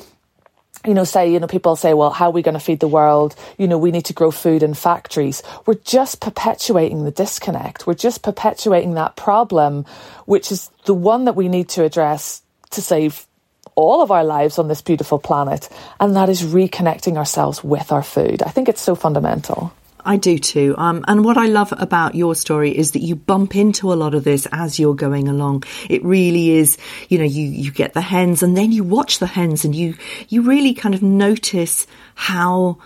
you 0.87 0.93
know, 0.93 1.03
say, 1.03 1.31
you 1.31 1.39
know, 1.39 1.47
people 1.47 1.75
say, 1.75 1.93
well, 1.93 2.09
how 2.09 2.27
are 2.27 2.31
we 2.31 2.41
going 2.41 2.53
to 2.53 2.59
feed 2.59 2.79
the 2.79 2.87
world? 2.87 3.35
You 3.57 3.67
know, 3.67 3.77
we 3.77 3.91
need 3.91 4.05
to 4.05 4.13
grow 4.13 4.31
food 4.31 4.63
in 4.63 4.73
factories. 4.73 5.43
We're 5.65 5.73
just 5.75 6.21
perpetuating 6.21 7.03
the 7.03 7.11
disconnect. 7.11 7.85
We're 7.85 7.93
just 7.93 8.23
perpetuating 8.23 8.93
that 8.93 9.17
problem, 9.17 9.85
which 10.25 10.51
is 10.51 10.71
the 10.85 10.93
one 10.93 11.25
that 11.25 11.35
we 11.35 11.49
need 11.49 11.67
to 11.69 11.83
address 11.83 12.41
to 12.71 12.81
save 12.81 13.27
all 13.75 14.01
of 14.01 14.11
our 14.11 14.23
lives 14.23 14.57
on 14.57 14.69
this 14.69 14.81
beautiful 14.81 15.19
planet. 15.19 15.69
And 15.99 16.15
that 16.15 16.29
is 16.29 16.41
reconnecting 16.41 17.17
ourselves 17.17 17.63
with 17.63 17.91
our 17.91 18.03
food. 18.03 18.41
I 18.41 18.49
think 18.49 18.69
it's 18.69 18.81
so 18.81 18.95
fundamental. 18.95 19.73
I 20.07 20.17
do 20.17 20.39
too. 20.39 20.75
Um, 20.77 21.03
and 21.07 21.25
what 21.25 21.37
I 21.37 21.47
love 21.47 21.73
about 21.77 22.15
your 22.15 22.33
story 22.33 22.75
is 22.75 22.91
that 22.91 23.01
you 23.01 23.15
bump 23.15 23.55
into 23.55 23.91
a 23.91 23.95
lot 23.95 24.15
of 24.15 24.23
this 24.23 24.47
as 24.51 24.79
you're 24.79 24.95
going 24.95 25.27
along. 25.27 25.63
It 25.89 26.03
really 26.03 26.51
is, 26.51 26.77
you 27.09 27.17
know, 27.17 27.25
you, 27.25 27.43
you 27.43 27.71
get 27.71 27.93
the 27.93 28.01
hens 28.01 28.41
and 28.41 28.55
then 28.55 28.71
you 28.71 28.83
watch 28.83 29.19
the 29.19 29.27
hens 29.27 29.65
and 29.65 29.75
you, 29.75 29.95
you 30.29 30.43
really 30.43 30.73
kind 30.73 30.95
of 30.95 31.03
notice 31.03 31.87
how 32.15 32.77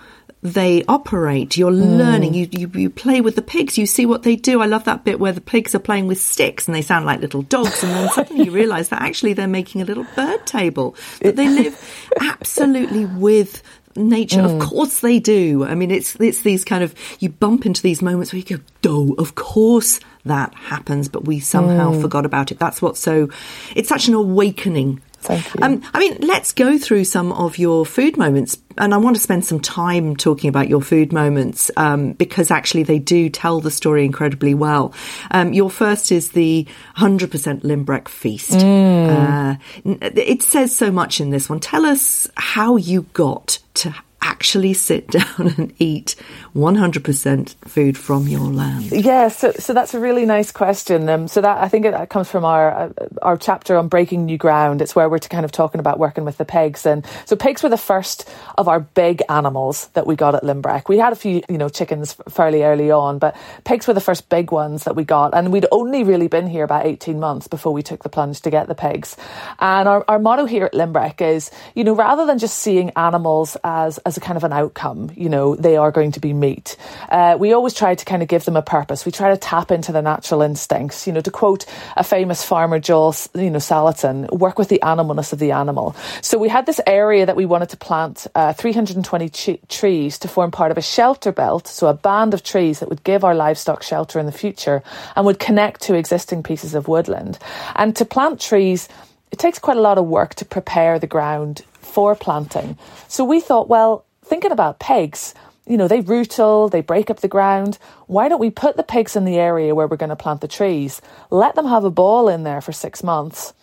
they 0.44 0.84
operate. 0.88 1.56
You're 1.58 1.72
mm. 1.72 1.98
learning. 1.98 2.34
You, 2.34 2.48
you, 2.52 2.72
you 2.74 2.90
play 2.90 3.22
with 3.22 3.36
the 3.36 3.42
pigs. 3.42 3.78
You 3.78 3.86
see 3.86 4.06
what 4.06 4.24
they 4.24 4.36
do. 4.36 4.62
I 4.62 4.66
love 4.66 4.86
that 4.86 5.04
bit 5.04 5.20
where 5.20 5.32
the 5.32 5.42
pigs 5.42 5.76
are 5.76 5.80
playing 5.80 6.08
with 6.08 6.20
sticks 6.20 6.68
and 6.68 6.76
they 6.76 6.82
sound 6.82 7.06
like 7.06 7.22
little 7.22 7.44
dogs. 7.44 7.84
And 7.84 7.92
then 7.92 8.10
suddenly 8.10 8.46
you 8.46 8.52
realise 8.52 8.90
that 8.90 9.02
actually 9.02 9.34
they're 9.34 9.48
making 9.48 9.82
a 9.82 9.86
little 9.86 10.06
bird 10.16 10.46
table. 10.48 10.96
That 11.22 11.36
they 11.36 11.48
live 11.48 12.10
absolutely 12.20 13.06
with 13.06 13.62
nature. 13.96 14.42
Mm. 14.42 14.62
Of 14.62 14.68
course 14.68 15.00
they 15.00 15.20
do. 15.20 15.64
I 15.66 15.76
mean, 15.76 15.92
it's 15.92 16.16
it's 16.20 16.42
these 16.42 16.64
kind 16.64 16.84
of 16.84 16.94
you 17.20 17.30
bump 17.30 17.66
into 17.66 17.82
these 17.82 18.02
moments 18.02 18.34
where 18.34 18.42
you 18.42 18.58
go, 18.58 18.64
"Oh, 18.86 19.16
of 19.18 19.36
course 19.36 20.00
that 20.26 20.54
happens," 20.54 21.08
but 21.08 21.26
we 21.26 21.40
somehow 21.40 21.92
mm. 21.92 22.02
forgot 22.02 22.26
about 22.26 22.52
it. 22.52 22.60
That's 22.60 22.82
what's 22.82 23.00
so. 23.00 23.30
It's 23.76 23.90
such 23.90 24.08
an 24.08 24.14
awakening 24.14 25.02
Thank 25.22 25.54
you. 25.54 25.60
Um, 25.62 25.84
I 25.94 26.00
mean, 26.00 26.18
let's 26.20 26.52
go 26.52 26.78
through 26.78 27.06
some 27.06 27.32
of 27.32 27.58
your 27.58 27.86
food 27.86 28.18
moments. 28.18 28.58
And 28.78 28.94
I 28.94 28.98
want 28.98 29.16
to 29.16 29.22
spend 29.22 29.46
some 29.46 29.60
time 29.60 30.16
talking 30.16 30.48
about 30.48 30.68
your 30.68 30.82
food 30.82 31.14
moments 31.14 31.70
um, 31.78 32.14
because 32.14 32.52
actually 32.52 32.84
they 32.84 33.00
do 33.00 33.30
tell 33.30 33.60
the 33.60 33.70
story 33.70 34.06
incredibly 34.06 34.54
well. 34.54 34.94
Um, 35.30 35.54
your 35.54 35.70
first 35.70 36.12
is 36.12 36.32
the 36.32 36.66
100% 36.98 37.62
Lynbreck 37.62 38.08
feast. 38.08 38.52
Mm. 38.52 39.58
Uh, 39.86 40.10
it 40.16 40.42
says 40.42 40.76
so 40.76 40.92
much 40.92 41.22
in 41.22 41.30
this 41.30 41.50
one. 41.50 41.60
Tell 41.60 41.86
us 41.86 42.28
how 42.36 42.78
you 42.78 43.04
got 43.14 43.60
to 43.76 43.94
actually 44.22 44.74
sit 44.74 45.08
down 45.12 45.54
and 45.58 45.74
eat 45.80 46.16
100% 46.56 47.56
food 47.68 47.98
from 47.98 48.28
your 48.28 48.42
land? 48.42 48.92
Yeah, 48.92 49.30
so, 49.30 49.52
so 49.54 49.74
that's 49.74 49.94
a 49.94 50.00
really 50.00 50.26
nice 50.26 50.52
question. 50.52 51.10
Um, 51.10 51.28
so 51.28 51.42
that 51.42 51.58
I 51.58 51.68
think 51.68 51.84
that 51.86 52.10
comes 52.10 52.30
from 52.30 52.46
our 52.46 52.72
uh, 52.72 52.90
our 53.22 53.38
chapter 53.38 53.78
on 53.78 53.88
breaking 53.88 54.26
new 54.26 54.38
ground. 54.38 54.82
It's 54.82 54.96
where 54.96 55.10
we're 55.10 55.20
kind 55.20 55.46
of 55.46 55.52
talking 55.52 55.80
about 55.80 56.00
working 56.00 56.26
with 56.26 56.38
the 56.38 56.46
pigs, 56.46 56.86
and 56.86 57.06
so 57.26 57.36
pigs 57.36 57.64
were 57.64 57.70
the 57.70 57.78
first 57.78 58.30
of 58.58 58.68
our 58.68 58.80
big 58.80 59.22
animals 59.30 59.88
that 59.94 60.06
we 60.06 60.16
got 60.16 60.36
at 60.36 60.44
Lynbreck. 60.44 60.90
We 60.90 60.98
had 60.98 61.14
a 61.14 61.16
few, 61.16 61.42
you 61.50 61.58
know, 61.58 61.70
chickens 61.70 62.16
fairly 62.30 62.64
early 62.64 62.92
on, 62.92 63.20
but 63.20 63.36
pigs 63.64 63.88
were 63.88 63.94
the 63.94 64.02
first 64.02 64.30
big 64.30 64.52
ones 64.52 64.84
that 64.84 64.96
we 64.96 65.04
got, 65.04 65.34
and 65.34 65.52
we'd 65.52 65.68
only 65.72 66.04
really 66.04 66.28
been 66.28 66.48
here 66.48 66.64
about 66.64 66.86
eighteen 66.86 67.20
months 67.20 67.48
before 67.48 67.74
we 67.74 67.84
took 67.84 68.04
the 68.04 68.10
plunge 68.10 68.42
to 68.42 68.50
get 68.50 68.68
the 68.68 68.76
pigs. 68.76 69.18
And 69.60 69.88
our, 69.88 70.04
our 70.08 70.20
motto 70.20 70.46
here 70.46 70.66
at 70.66 70.74
Lynbreck 70.74 71.22
is, 71.22 71.52
you 71.76 71.84
know, 71.84 71.96
rather 71.96 72.26
than 72.26 72.38
just 72.38 72.60
seeing 72.60 72.92
animals 72.92 73.58
as 73.64 73.98
as 74.00 74.11
a 74.18 74.22
kind 74.22 74.38
of 74.38 74.44
an 74.44 74.54
outcome, 74.54 75.12
you 75.16 75.30
know, 75.30 75.56
they 75.56 75.78
are 75.78 75.92
going 75.92 76.12
to 76.14 76.20
be 76.20 76.34
meat. 76.34 76.78
Uh, 77.10 77.38
we 77.40 77.54
always 77.54 77.74
try 77.74 77.96
to 77.96 78.06
kind 78.06 78.22
of 78.22 78.28
give 78.28 78.46
them 78.46 78.56
a 78.56 78.62
purpose. 78.62 79.06
We 79.06 79.12
try 79.12 79.32
to 79.32 79.38
tap 79.38 79.72
into 79.72 79.92
their 79.92 80.02
natural 80.02 80.42
instincts. 80.42 81.08
You 81.08 81.14
know, 81.14 81.22
to 81.22 81.32
quote 81.32 81.66
a 81.96 82.04
famous 82.04 82.44
farmer, 82.44 82.80
Joel, 82.80 83.16
you 83.36 83.50
know, 83.50 83.60
Salatin, 83.60 84.30
work 84.32 84.58
with 84.58 84.70
the 84.70 84.80
animalness 84.84 85.34
of 85.34 85.40
the 85.40 85.52
animal. 85.52 85.96
So 86.22 86.38
we 86.38 86.50
had 86.50 86.66
this 86.66 86.82
area 86.86 87.26
that 87.26 87.36
we 87.36 87.46
wanted 87.46 87.70
to 87.70 87.78
plant 87.78 88.28
uh, 88.36 88.54
320 88.54 89.30
ch- 89.30 89.60
trees 89.70 90.20
to 90.20 90.28
form 90.28 90.52
part 90.52 90.72
of 90.72 90.78
a 90.78 90.82
shelter 90.82 91.32
belt, 91.32 91.68
so 91.68 91.88
a 91.88 91.94
band 91.94 92.34
of 92.34 92.44
trees 92.44 92.80
that 92.80 92.90
would 92.90 93.04
give 93.04 93.24
our 93.24 93.36
livestock 93.36 93.84
shelter 93.84 94.20
in 94.20 94.26
the 94.26 94.32
future 94.32 94.84
and 95.16 95.26
would 95.26 95.40
connect 95.40 95.82
to 95.82 95.96
existing 95.96 96.44
pieces 96.44 96.74
of 96.74 96.88
woodland. 96.88 97.40
And 97.76 97.96
to 97.96 98.06
plant 98.06 98.40
trees, 98.40 98.88
it 99.32 99.40
takes 99.40 99.60
quite 99.60 99.78
a 99.78 99.82
lot 99.82 99.98
of 99.98 100.06
work 100.06 100.36
to 100.36 100.46
prepare 100.46 101.00
the 101.00 101.08
ground 101.08 101.64
for 101.82 102.16
planting. 102.16 102.78
So 103.08 103.24
we 103.24 103.40
thought, 103.40 103.68
well, 103.68 104.06
thinking 104.24 104.52
about 104.52 104.80
pigs, 104.80 105.34
you 105.68 105.78
know, 105.78 105.88
they 105.88 106.02
rootle, 106.02 106.70
they 106.70 106.82
break 106.82 107.10
up 107.10 107.20
the 107.20 107.28
ground. 107.28 107.78
Why 108.08 108.30
don't 108.30 108.40
we 108.40 108.50
put 108.50 108.78
the 108.78 108.84
pigs 108.84 109.16
in 109.16 109.26
the 109.26 109.38
area 109.38 109.76
where 109.76 109.88
we're 109.88 109.98
going 109.98 110.10
to 110.10 110.16
plant 110.16 110.42
the 110.42 110.48
trees? 110.48 111.02
Let 111.30 111.56
them 111.56 111.68
have 111.68 111.84
a 111.84 111.92
ball 111.92 112.30
in 112.30 112.44
there 112.44 112.62
for 112.62 112.72
six 112.72 113.04
months. 113.04 113.54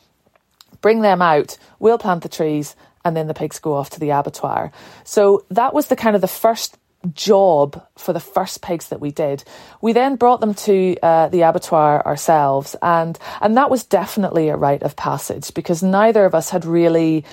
Bring 0.80 1.00
them 1.00 1.20
out. 1.20 1.58
We'll 1.80 1.98
plant 1.98 2.22
the 2.22 2.28
trees, 2.28 2.76
and 3.04 3.16
then 3.16 3.26
the 3.26 3.34
pigs 3.34 3.58
go 3.58 3.74
off 3.74 3.90
to 3.90 4.00
the 4.00 4.10
abattoir. 4.10 4.70
So 5.04 5.44
that 5.50 5.74
was 5.74 5.88
the 5.88 5.96
kind 5.96 6.14
of 6.14 6.22
the 6.22 6.28
first 6.28 6.78
job 7.14 7.84
for 7.96 8.12
the 8.12 8.20
first 8.20 8.62
pigs 8.62 8.88
that 8.88 9.00
we 9.00 9.10
did. 9.10 9.44
We 9.80 9.92
then 9.92 10.16
brought 10.16 10.40
them 10.40 10.54
to 10.54 10.96
uh, 11.02 11.28
the 11.28 11.42
abattoir 11.42 12.04
ourselves, 12.04 12.76
and 12.82 13.18
and 13.40 13.56
that 13.56 13.70
was 13.70 13.84
definitely 13.84 14.48
a 14.48 14.56
rite 14.56 14.82
of 14.82 14.96
passage 14.96 15.54
because 15.54 15.82
neither 15.82 16.24
of 16.24 16.34
us 16.34 16.50
had 16.50 16.64
really 16.64 17.24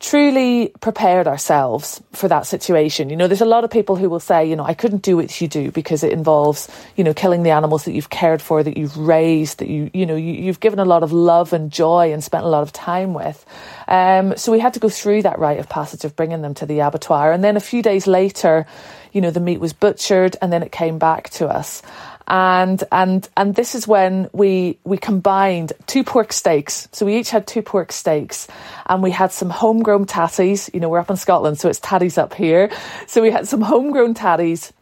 truly 0.00 0.72
prepared 0.80 1.28
ourselves 1.28 2.02
for 2.12 2.26
that 2.26 2.46
situation. 2.46 3.10
You 3.10 3.16
know, 3.16 3.28
there's 3.28 3.42
a 3.42 3.46
lot 3.46 3.64
of 3.64 3.70
people 3.70 3.96
who 3.96 4.08
will 4.08 4.18
say, 4.18 4.48
you 4.48 4.56
know, 4.56 4.64
I 4.64 4.72
couldn't 4.72 5.02
do 5.02 5.14
what 5.14 5.40
you 5.42 5.46
do 5.46 5.70
because 5.70 6.02
it 6.02 6.10
involves, 6.10 6.70
you 6.96 7.04
know, 7.04 7.12
killing 7.12 7.42
the 7.42 7.50
animals 7.50 7.84
that 7.84 7.92
you've 7.92 8.08
cared 8.08 8.40
for, 8.40 8.62
that 8.62 8.78
you've 8.78 8.96
raised, 8.96 9.58
that 9.58 9.68
you, 9.68 9.90
you 9.92 10.06
know, 10.06 10.16
you, 10.16 10.46
have 10.46 10.58
given 10.58 10.78
a 10.78 10.86
lot 10.86 11.02
of 11.02 11.12
love 11.12 11.52
and 11.52 11.70
joy 11.70 12.14
and 12.14 12.24
spent 12.24 12.44
a 12.44 12.48
lot 12.48 12.62
of 12.62 12.72
time 12.72 13.12
with. 13.12 13.44
Um, 13.88 14.34
so 14.38 14.50
we 14.50 14.58
had 14.58 14.72
to 14.72 14.80
go 14.80 14.88
through 14.88 15.22
that 15.22 15.38
rite 15.38 15.58
of 15.58 15.68
passage 15.68 16.06
of 16.06 16.16
bringing 16.16 16.40
them 16.40 16.54
to 16.54 16.66
the 16.66 16.80
abattoir. 16.80 17.30
And 17.30 17.44
then 17.44 17.58
a 17.58 17.60
few 17.60 17.82
days 17.82 18.06
later, 18.06 18.66
you 19.12 19.20
know, 19.20 19.30
the 19.30 19.40
meat 19.40 19.60
was 19.60 19.74
butchered 19.74 20.34
and 20.40 20.50
then 20.50 20.62
it 20.62 20.72
came 20.72 20.98
back 20.98 21.28
to 21.30 21.46
us 21.46 21.82
and 22.26 22.82
and 22.92 23.28
and 23.36 23.54
this 23.54 23.74
is 23.74 23.88
when 23.88 24.28
we 24.32 24.78
we 24.84 24.96
combined 24.96 25.72
two 25.86 26.04
pork 26.04 26.32
steaks. 26.32 26.88
So 26.92 27.06
we 27.06 27.16
each 27.18 27.30
had 27.30 27.46
two 27.46 27.62
pork 27.62 27.92
steaks, 27.92 28.48
and 28.86 29.02
we 29.02 29.10
had 29.10 29.32
some 29.32 29.50
homegrown 29.50 30.06
tatties. 30.06 30.72
You 30.72 30.80
know, 30.80 30.88
we're 30.88 31.00
up 31.00 31.10
in 31.10 31.16
Scotland, 31.16 31.58
so 31.58 31.68
it's 31.68 31.80
tatties 31.80 32.18
up 32.18 32.34
here. 32.34 32.70
So 33.06 33.22
we 33.22 33.30
had 33.30 33.48
some 33.48 33.62
homegrown 33.62 34.14
tatties, 34.14 34.72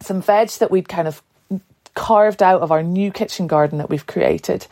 some 0.00 0.22
veg 0.22 0.50
that 0.60 0.70
we'd 0.70 0.88
kind 0.88 1.08
of 1.08 1.22
carved 1.94 2.42
out 2.42 2.62
of 2.62 2.72
our 2.72 2.82
new 2.82 3.10
kitchen 3.10 3.46
garden 3.46 3.78
that 3.78 3.90
we've 3.90 4.06
created, 4.06 4.66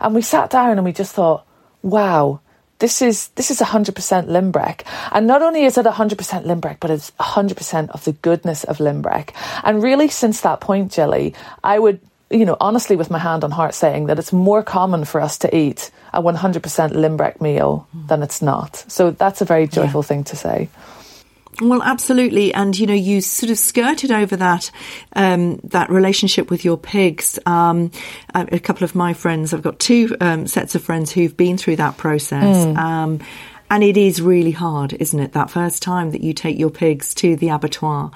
and 0.00 0.14
we 0.14 0.22
sat 0.22 0.50
down 0.50 0.72
and 0.72 0.84
we 0.84 0.92
just 0.92 1.14
thought, 1.14 1.46
wow 1.82 2.40
this 2.78 3.02
is 3.02 3.28
this 3.28 3.50
is 3.50 3.60
100% 3.60 3.92
Lynbreck. 4.26 4.82
And 5.12 5.26
not 5.26 5.42
only 5.42 5.64
is 5.64 5.78
it 5.78 5.86
100% 5.86 6.44
Lynbreck, 6.44 6.78
but 6.80 6.90
it's 6.90 7.10
100% 7.12 7.90
of 7.90 8.04
the 8.04 8.12
goodness 8.12 8.64
of 8.64 8.78
Lynbreck. 8.78 9.30
And 9.62 9.82
really, 9.82 10.08
since 10.08 10.40
that 10.40 10.60
point, 10.60 10.92
Gilly, 10.92 11.34
I 11.62 11.78
would, 11.78 12.00
you 12.30 12.44
know, 12.44 12.56
honestly, 12.60 12.96
with 12.96 13.10
my 13.10 13.18
hand 13.18 13.44
on 13.44 13.50
heart, 13.50 13.74
saying 13.74 14.06
that 14.06 14.18
it's 14.18 14.32
more 14.32 14.62
common 14.62 15.04
for 15.04 15.20
us 15.20 15.38
to 15.38 15.56
eat 15.56 15.90
a 16.12 16.22
100% 16.22 16.60
Lynbreck 16.92 17.40
meal 17.40 17.86
than 18.06 18.22
it's 18.22 18.40
not. 18.40 18.84
So 18.88 19.10
that's 19.10 19.40
a 19.40 19.44
very 19.44 19.66
joyful 19.66 20.02
yeah. 20.02 20.06
thing 20.06 20.24
to 20.24 20.36
say. 20.36 20.68
Well, 21.60 21.82
absolutely, 21.82 22.52
and 22.52 22.76
you 22.76 22.86
know, 22.86 22.94
you 22.94 23.20
sort 23.20 23.50
of 23.50 23.58
skirted 23.58 24.10
over 24.10 24.36
that 24.36 24.70
um, 25.14 25.60
that 25.64 25.90
relationship 25.90 26.50
with 26.50 26.64
your 26.64 26.76
pigs. 26.76 27.38
Um, 27.46 27.90
a 28.34 28.58
couple 28.58 28.84
of 28.84 28.94
my 28.94 29.14
friends, 29.14 29.54
I've 29.54 29.62
got 29.62 29.78
two 29.78 30.16
um, 30.20 30.46
sets 30.46 30.74
of 30.74 30.82
friends 30.82 31.12
who've 31.12 31.36
been 31.36 31.56
through 31.56 31.76
that 31.76 31.96
process. 31.96 32.64
Mm. 32.66 33.22
and 33.70 33.82
it 33.82 33.96
is 33.96 34.20
really 34.20 34.50
hard, 34.50 34.92
isn't 34.94 35.18
it? 35.18 35.32
That 35.32 35.50
first 35.50 35.82
time 35.82 36.10
that 36.10 36.22
you 36.22 36.34
take 36.34 36.58
your 36.58 36.70
pigs 36.70 37.14
to 37.14 37.36
the 37.36 37.48
abattoir 37.48 38.10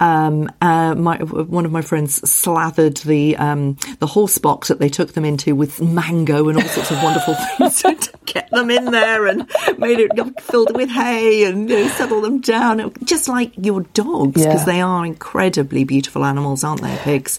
um, 0.00 0.50
uh, 0.60 0.94
my, 0.94 1.18
one 1.18 1.64
of 1.66 1.72
my 1.72 1.82
friends 1.82 2.28
slathered 2.28 2.96
the 2.98 3.36
um, 3.36 3.76
the 3.98 4.06
horse 4.06 4.38
box 4.38 4.68
that 4.68 4.78
they 4.78 4.88
took 4.88 5.12
them 5.12 5.24
into 5.24 5.54
with 5.54 5.80
mango 5.80 6.48
and 6.48 6.58
all 6.58 6.68
sorts 6.68 6.90
of 6.90 7.02
wonderful 7.02 7.34
things 7.58 7.82
to 7.82 8.10
get 8.24 8.50
them 8.50 8.70
in 8.70 8.86
there 8.86 9.26
and 9.26 9.48
made 9.78 10.00
it 10.00 10.10
filled 10.40 10.70
it 10.70 10.76
with 10.76 10.88
hay 10.88 11.44
and 11.44 11.68
you 11.68 11.76
know, 11.76 11.88
settle 11.88 12.20
them 12.20 12.40
down, 12.40 12.92
just 13.04 13.28
like 13.28 13.52
your 13.56 13.82
dogs 13.82 14.42
because 14.42 14.60
yeah. 14.60 14.64
they 14.64 14.80
are 14.80 15.04
incredibly 15.04 15.84
beautiful 15.84 16.24
animals, 16.24 16.64
aren't 16.64 16.80
they? 16.80 16.96
Pigs. 16.98 17.38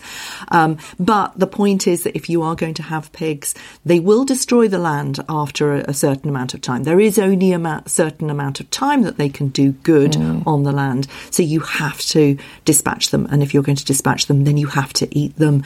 Um, 0.49 0.77
but 0.99 1.37
the 1.37 1.47
point 1.47 1.87
is 1.87 2.03
that 2.03 2.15
if 2.15 2.29
you 2.29 2.43
are 2.43 2.55
going 2.55 2.75
to 2.75 2.83
have 2.83 3.11
pigs, 3.11 3.55
they 3.85 3.99
will 3.99 4.23
destroy 4.23 4.67
the 4.67 4.77
land 4.77 5.19
after 5.27 5.73
a, 5.73 5.79
a 5.87 5.93
certain 5.93 6.29
amount 6.29 6.53
of 6.53 6.61
time. 6.61 6.83
There 6.83 6.99
is 6.99 7.17
only 7.17 7.53
a 7.53 7.83
certain 7.87 8.29
amount 8.29 8.59
of 8.59 8.69
time 8.69 9.01
that 9.03 9.17
they 9.17 9.29
can 9.29 9.49
do 9.49 9.71
good 9.71 10.13
mm. 10.13 10.45
on 10.45 10.63
the 10.63 10.71
land, 10.71 11.07
so 11.31 11.41
you 11.41 11.61
have 11.61 11.99
to 12.01 12.37
dispatch 12.65 13.09
them. 13.09 13.27
And 13.31 13.41
if 13.43 13.53
you're 13.53 13.63
going 13.63 13.77
to 13.77 13.85
dispatch 13.85 14.27
them, 14.27 14.43
then 14.43 14.57
you 14.57 14.67
have 14.67 14.93
to 14.93 15.07
eat 15.17 15.35
them. 15.37 15.63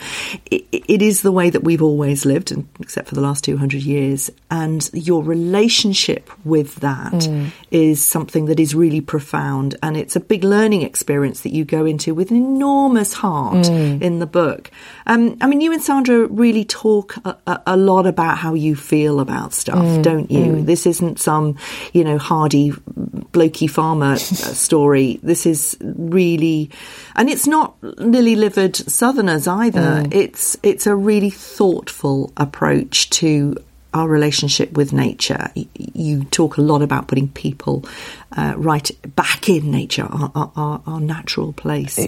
it, 0.50 0.66
it 0.72 1.02
is 1.02 1.22
the 1.22 1.32
way 1.32 1.50
that 1.50 1.64
we've 1.64 1.82
always 1.82 2.24
lived, 2.24 2.52
except 2.80 3.08
for 3.08 3.14
the 3.14 3.20
last 3.20 3.44
200 3.44 3.82
years. 3.82 4.30
And 4.50 4.88
your 4.92 5.22
relationship 5.22 6.30
with 6.44 6.76
that 6.76 7.12
mm. 7.12 7.50
is 7.70 8.04
something 8.04 8.46
that 8.46 8.60
is 8.60 8.74
really 8.74 9.00
profound. 9.00 9.76
And 9.82 9.96
it's 9.96 10.16
a 10.16 10.20
big 10.20 10.44
learning 10.44 10.82
experience 10.82 11.40
that 11.40 11.52
you 11.52 11.64
go 11.64 11.84
into 11.84 12.14
with 12.14 12.30
an 12.30 12.36
enormous 12.36 13.12
heart 13.12 13.66
mm. 13.66 14.00
in 14.00 14.18
the 14.18 14.26
book. 14.26 14.70
Um, 15.06 15.36
I 15.40 15.46
mean, 15.46 15.60
you 15.60 15.72
and 15.72 15.82
Sandra 15.82 16.26
really 16.26 16.64
talk 16.64 17.16
a, 17.24 17.36
a, 17.46 17.62
a, 17.68 17.76
lot 17.76 18.06
about 18.06 18.38
how 18.38 18.54
you 18.54 18.74
feel 18.74 19.20
about 19.20 19.52
stuff, 19.52 19.78
mm. 19.78 20.02
don't 20.02 20.30
you? 20.30 20.46
Mm. 20.46 20.66
This 20.66 20.86
isn't 20.86 21.20
some, 21.20 21.56
you 21.92 22.04
know, 22.04 22.18
hardy, 22.18 22.70
blokey 22.70 23.68
farmer 23.68 24.16
story. 24.16 25.20
This 25.22 25.46
is 25.46 25.76
really 25.80 26.70
and 27.14 27.28
it's 27.28 27.46
not 27.46 27.74
lily-livered 27.82 28.76
Southerners 28.76 29.46
either. 29.46 29.80
Mm. 29.80 30.14
It's 30.14 30.56
it's 30.62 30.86
a 30.86 30.94
really 30.94 31.30
thoughtful 31.30 32.32
approach 32.36 33.10
to 33.10 33.56
our 33.94 34.08
relationship 34.08 34.72
with 34.72 34.92
nature. 34.92 35.50
You 35.76 36.24
talk 36.24 36.58
a 36.58 36.60
lot 36.60 36.82
about 36.82 37.08
putting 37.08 37.28
people 37.28 37.84
uh, 38.32 38.54
right 38.56 38.90
back 39.14 39.48
in 39.48 39.70
nature, 39.70 40.04
our, 40.10 40.52
our, 40.56 40.82
our 40.86 41.00
natural 41.00 41.52
place. 41.52 41.98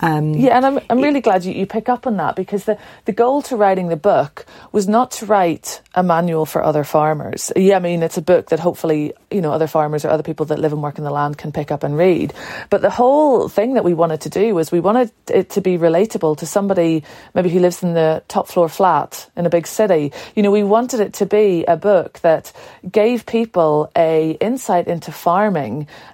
Um, 0.00 0.34
yeah, 0.34 0.56
and 0.56 0.66
I'm, 0.66 0.80
I'm 0.90 1.00
really 1.00 1.20
glad 1.20 1.44
you, 1.44 1.54
you 1.54 1.66
pick 1.66 1.88
up 1.88 2.06
on 2.06 2.18
that 2.18 2.36
because 2.36 2.64
the, 2.64 2.78
the 3.06 3.12
goal 3.12 3.40
to 3.42 3.56
writing 3.56 3.88
the 3.88 3.96
book 3.96 4.44
was 4.70 4.86
not 4.86 5.10
to 5.12 5.26
write 5.26 5.80
a 5.94 6.02
manual 6.02 6.44
for 6.44 6.62
other 6.62 6.84
farmers. 6.84 7.50
Yeah, 7.56 7.76
I 7.76 7.78
mean, 7.78 8.02
it's 8.02 8.18
a 8.18 8.22
book 8.22 8.50
that 8.50 8.60
hopefully, 8.60 9.14
you 9.30 9.40
know, 9.40 9.52
other 9.52 9.66
farmers 9.66 10.04
or 10.04 10.10
other 10.10 10.22
people 10.22 10.46
that 10.46 10.58
live 10.58 10.72
and 10.72 10.82
work 10.82 10.98
in 10.98 11.04
the 11.04 11.10
land 11.10 11.38
can 11.38 11.50
pick 11.50 11.70
up 11.70 11.82
and 11.82 11.96
read. 11.96 12.34
But 12.68 12.82
the 12.82 12.90
whole 12.90 13.48
thing 13.48 13.74
that 13.74 13.84
we 13.84 13.94
wanted 13.94 14.20
to 14.22 14.28
do 14.28 14.54
was 14.54 14.70
we 14.70 14.80
wanted 14.80 15.10
it 15.32 15.50
to 15.50 15.62
be 15.62 15.78
relatable 15.78 16.38
to 16.38 16.46
somebody 16.46 17.02
maybe 17.34 17.48
who 17.48 17.60
lives 17.60 17.82
in 17.82 17.94
the 17.94 18.22
top 18.28 18.48
floor 18.48 18.68
flat 18.68 19.30
in 19.34 19.46
a 19.46 19.50
big 19.50 19.66
city. 19.66 20.12
You 20.34 20.42
know, 20.42 20.50
we 20.50 20.62
wanted 20.62 21.00
it 21.00 21.14
to 21.14 21.26
be 21.26 21.64
a 21.64 21.76
book 21.76 22.20
that 22.20 22.52
gave 22.90 23.24
people 23.24 23.90
a 23.96 24.32
insight 24.40 24.88
into 24.88 25.10
farming 25.10 25.55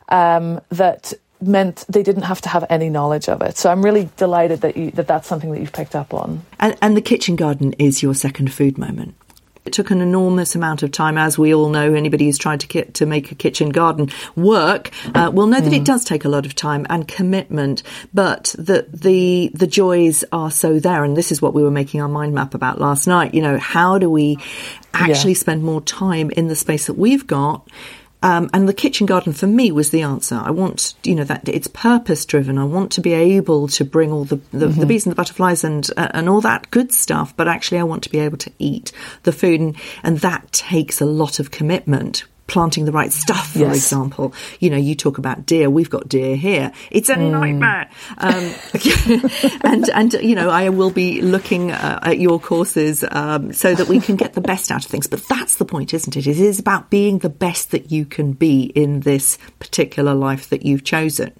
um, 0.08 0.61
that 0.70 1.12
meant 1.40 1.84
they 1.88 2.02
didn't 2.04 2.22
have 2.22 2.40
to 2.42 2.49
have 2.49 2.64
any 2.70 2.88
knowledge 2.88 3.28
of 3.28 3.42
it. 3.42 3.56
So 3.56 3.70
I'm 3.70 3.84
really 3.84 4.08
delighted 4.16 4.61
that 4.61 4.76
you, 4.76 4.90
that 4.92 5.08
that's 5.08 5.26
something 5.26 5.50
that 5.52 5.61
you've 5.61 5.72
picked 5.72 5.96
up 5.96 6.14
on. 6.14 6.42
And, 6.61 6.76
and 6.80 6.96
the 6.96 7.02
kitchen 7.02 7.34
garden 7.37 7.72
is 7.80 8.02
your 8.02 8.14
second 8.14 8.52
food 8.52 8.78
moment. 8.78 9.14
It 9.64 9.72
took 9.72 9.92
an 9.92 10.00
enormous 10.00 10.56
amount 10.56 10.82
of 10.82 10.90
time, 10.90 11.16
as 11.16 11.38
we 11.38 11.54
all 11.54 11.68
know. 11.68 11.94
Anybody 11.94 12.25
who's 12.26 12.37
tried 12.37 12.58
to 12.61 12.66
ki- 12.66 12.90
to 12.99 13.06
make 13.06 13.30
a 13.30 13.37
kitchen 13.37 13.70
garden 13.70 14.11
work 14.34 14.90
uh, 15.14 15.30
will 15.32 15.46
know 15.46 15.61
that 15.61 15.72
it 15.72 15.84
does 15.84 16.04
take 16.04 16.25
a 16.25 16.28
lot 16.28 16.46
of 16.46 16.56
time 16.56 16.84
and 16.90 17.06
commitment. 17.06 17.84
But 18.12 18.56
that 18.58 18.90
the 18.92 19.52
the 19.54 19.68
joys 19.68 20.25
are 20.32 20.50
so 20.50 20.80
there, 20.80 21.04
and 21.04 21.16
this 21.16 21.30
is 21.30 21.40
what 21.40 21.54
we 21.54 21.62
were 21.62 21.70
making 21.70 22.00
our 22.02 22.08
mind 22.08 22.34
map 22.34 22.54
about 22.54 22.80
last 22.80 23.06
night. 23.06 23.34
You 23.34 23.42
know, 23.42 23.56
how 23.56 23.99
do 23.99 24.11
we 24.11 24.37
actually 24.94 25.32
Yeah. 25.32 25.38
spend 25.38 25.62
more 25.62 25.80
time 25.80 26.30
in 26.30 26.49
the 26.49 26.56
space 26.56 26.87
that 26.88 26.94
we've 26.99 27.26
got? 27.26 27.68
Um, 28.23 28.49
and 28.52 28.69
the 28.69 28.75
kitchen 28.75 29.07
garden 29.07 29.33
for 29.33 29.47
me 29.47 29.73
was 29.73 29.91
the 29.91 30.02
answer. 30.02 30.37
I 30.37 30.50
want, 30.50 30.95
you 31.02 31.14
know, 31.14 31.25
that 31.25 31.49
it's 31.49 31.67
purpose 31.67 32.25
driven. 32.25 32.57
I 32.57 32.64
want 32.64 32.93
to 32.93 33.00
be 33.00 33.12
able 33.12 33.69
to 33.69 33.85
bring 33.85 34.12
all 34.12 34.25
the, 34.25 34.41
the, 34.52 34.69
the 34.69 34.87
bees 34.87 35.05
and 35.05 35.11
the 35.11 35.17
butterflies 35.17 35.64
and 35.64 35.88
uh, 35.97 36.09
and 36.14 36.29
all 36.29 36.41
that 36.43 36.71
good 36.71 36.93
stuff, 36.93 37.37
but 37.37 37.49
actually 37.49 37.79
I 37.79 37.85
want 37.85 38.05
to 38.05 38.11
be 38.11 38.21
able 38.21 38.38
to 38.38 38.52
eat 38.59 38.93
the 39.25 39.33
food, 39.33 39.61
and, 39.61 39.76
and 40.02 40.19
that 40.19 40.52
takes 40.52 41.00
a 41.00 41.07
lot 41.07 41.41
of 41.41 41.50
commitment. 41.50 42.25
Planting 42.52 42.85
the 42.85 42.92
right 42.92 43.11
stuff, 43.11 43.52
for 43.52 43.61
Yes. 43.61 43.76
example. 43.76 44.35
You 44.61 44.68
know, 44.68 44.76
you 44.76 44.94
talk 44.94 45.16
about 45.16 45.47
deer. 45.47 45.71
We've 45.71 45.88
got 45.88 46.06
deer 46.06 46.37
here. 46.37 46.71
It's 46.90 47.09
a 47.09 47.16
nightmare. 47.16 47.88
Um, 48.18 48.52
and 49.62 49.88
and 49.88 50.12
you 50.14 50.35
know, 50.35 50.50
I 50.50 50.68
will 50.68 50.90
be 50.90 51.23
looking 51.23 51.71
uh, 51.73 52.00
at 52.02 52.18
your 52.18 52.38
courses 52.38 53.04
um, 53.11 53.54
so 53.54 53.75
that 53.75 53.88
we 53.88 54.00
can 54.00 54.16
get 54.16 54.35
the 54.35 54.42
best 54.42 54.71
out 54.71 54.85
of 54.85 54.90
things. 54.90 55.06
But 55.06 55.26
that's 55.28 55.54
the 55.56 55.64
point, 55.64 55.94
isn't 55.94 56.14
it? 56.14 56.26
It 56.26 56.38
is 56.38 56.59
about 56.59 56.90
being 56.90 57.21
the 57.21 57.30
best 57.30 57.71
that 57.71 57.90
you 57.90 58.04
can 58.04 58.32
be 58.32 58.64
in 58.64 59.00
this 59.00 59.38
particular 59.59 60.12
life 60.14 60.50
that 60.50 60.62
you've 60.62 60.85
chosen. 60.85 61.32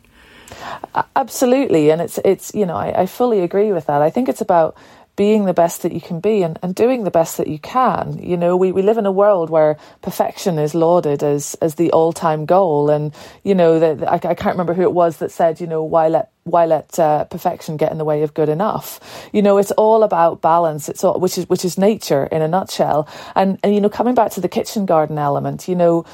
Absolutely, 1.15 1.91
and 1.91 2.01
it's 2.01 2.19
it's 2.25 2.55
you 2.55 2.65
know 2.67 2.77
I, 2.77 3.03
I 3.03 3.07
fully 3.07 3.41
agree 3.41 3.73
with 3.73 3.87
that. 3.87 4.01
I 4.03 4.09
think 4.11 4.29
it's 4.31 4.41
about 4.41 4.77
being 5.17 5.45
the 5.45 5.55
best 5.55 5.83
that 5.83 5.93
you 5.93 6.01
can 6.01 6.21
be 6.21 6.43
and, 6.43 6.59
and 6.63 6.75
doing 6.75 7.05
the 7.05 7.11
best 7.11 7.37
that 7.37 7.47
you 7.47 7.59
can. 7.59 8.19
You 8.19 8.37
know, 8.37 8.57
we, 8.57 8.73
we 8.73 8.83
live 8.83 8.99
in 8.99 9.07
a 9.07 9.13
world 9.13 9.51
where 9.51 9.77
perfection 10.01 10.59
is 10.59 10.75
lauded 10.75 11.23
as 11.23 11.55
as 11.61 11.75
the 11.75 11.91
all 11.93 12.13
time 12.13 12.47
goal, 12.47 12.91
and 12.91 13.15
you 13.45 13.55
know 13.55 13.79
that 13.79 14.09
I, 14.09 14.15
I 14.15 14.35
can't 14.35 14.55
remember 14.55 14.75
who 14.75 14.83
it 14.83 14.93
was 14.93 15.19
that 15.19 15.31
said, 15.31 15.61
you 15.61 15.67
know, 15.67 15.83
why 15.83 16.09
let 16.09 16.31
why 16.45 16.67
let 16.67 16.99
uh, 16.99 17.25
perfection 17.25 17.77
get 17.77 17.93
in 17.93 17.99
the 17.99 18.05
way 18.05 18.23
of 18.23 18.35
good 18.35 18.49
enough? 18.49 19.29
You 19.33 19.43
know, 19.43 19.59
it's 19.59 19.71
all 19.73 20.03
about 20.03 20.41
balance. 20.41 20.89
It's 20.89 21.05
all 21.05 21.21
which 21.21 21.37
is 21.37 21.49
which 21.49 21.65
is 21.65 21.77
nature 21.77 22.27
in 22.27 22.43
a 22.43 22.49
nutshell. 22.49 23.09
And 23.35 23.59
and 23.63 23.75
you 23.75 23.81
know, 23.81 23.91
coming 23.91 24.15
back 24.15 24.33
to 24.33 24.41
the 24.41 24.49
kitchen 24.49 24.87
garden 24.87 25.19
element, 25.19 25.69
you 25.69 25.75
know 25.75 26.07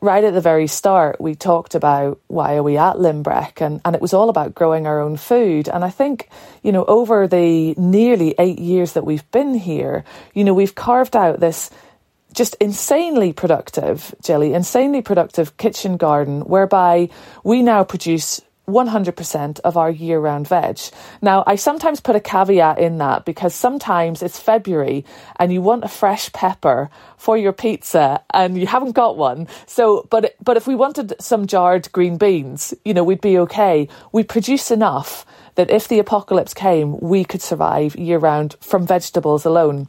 right 0.00 0.24
at 0.24 0.34
the 0.34 0.40
very 0.40 0.66
start, 0.66 1.20
we 1.20 1.34
talked 1.34 1.74
about 1.74 2.20
why 2.26 2.56
are 2.56 2.62
we 2.62 2.76
at 2.76 2.96
Lynbreck, 2.96 3.60
and, 3.60 3.80
and 3.84 3.94
it 3.94 4.02
was 4.02 4.14
all 4.14 4.28
about 4.28 4.54
growing 4.54 4.86
our 4.86 5.00
own 5.00 5.16
food. 5.16 5.68
And 5.68 5.84
I 5.84 5.90
think, 5.90 6.28
you 6.62 6.72
know, 6.72 6.84
over 6.84 7.28
the 7.28 7.74
nearly 7.76 8.34
eight 8.38 8.58
years 8.58 8.94
that 8.94 9.04
we've 9.04 9.28
been 9.30 9.54
here, 9.54 10.04
you 10.34 10.44
know, 10.44 10.54
we've 10.54 10.74
carved 10.74 11.16
out 11.16 11.40
this 11.40 11.70
just 12.32 12.54
insanely 12.60 13.32
productive, 13.32 14.14
Gilly, 14.22 14.54
insanely 14.54 15.02
productive 15.02 15.56
kitchen 15.56 15.96
garden 15.96 16.42
whereby 16.42 17.08
we 17.42 17.62
now 17.62 17.84
produce 17.84 18.40
100% 18.70 19.60
of 19.60 19.76
our 19.76 19.90
year 19.90 20.18
round 20.18 20.48
veg. 20.48 20.78
Now, 21.20 21.44
I 21.46 21.56
sometimes 21.56 22.00
put 22.00 22.16
a 22.16 22.20
caveat 22.20 22.78
in 22.78 22.98
that 22.98 23.24
because 23.24 23.54
sometimes 23.54 24.22
it's 24.22 24.38
February 24.38 25.04
and 25.36 25.52
you 25.52 25.60
want 25.60 25.84
a 25.84 25.88
fresh 25.88 26.32
pepper 26.32 26.88
for 27.16 27.36
your 27.36 27.52
pizza 27.52 28.22
and 28.32 28.58
you 28.58 28.66
haven't 28.66 28.92
got 28.92 29.16
one. 29.16 29.48
So, 29.66 30.06
but, 30.10 30.34
but 30.42 30.56
if 30.56 30.66
we 30.66 30.74
wanted 30.74 31.14
some 31.20 31.46
jarred 31.46 31.90
green 31.92 32.16
beans, 32.16 32.72
you 32.84 32.94
know, 32.94 33.04
we'd 33.04 33.20
be 33.20 33.38
okay. 33.38 33.88
We 34.12 34.22
produce 34.22 34.70
enough 34.70 35.26
that 35.56 35.70
if 35.70 35.88
the 35.88 35.98
apocalypse 35.98 36.54
came, 36.54 36.98
we 37.00 37.24
could 37.24 37.42
survive 37.42 37.96
year 37.96 38.18
round 38.18 38.56
from 38.60 38.86
vegetables 38.86 39.44
alone. 39.44 39.88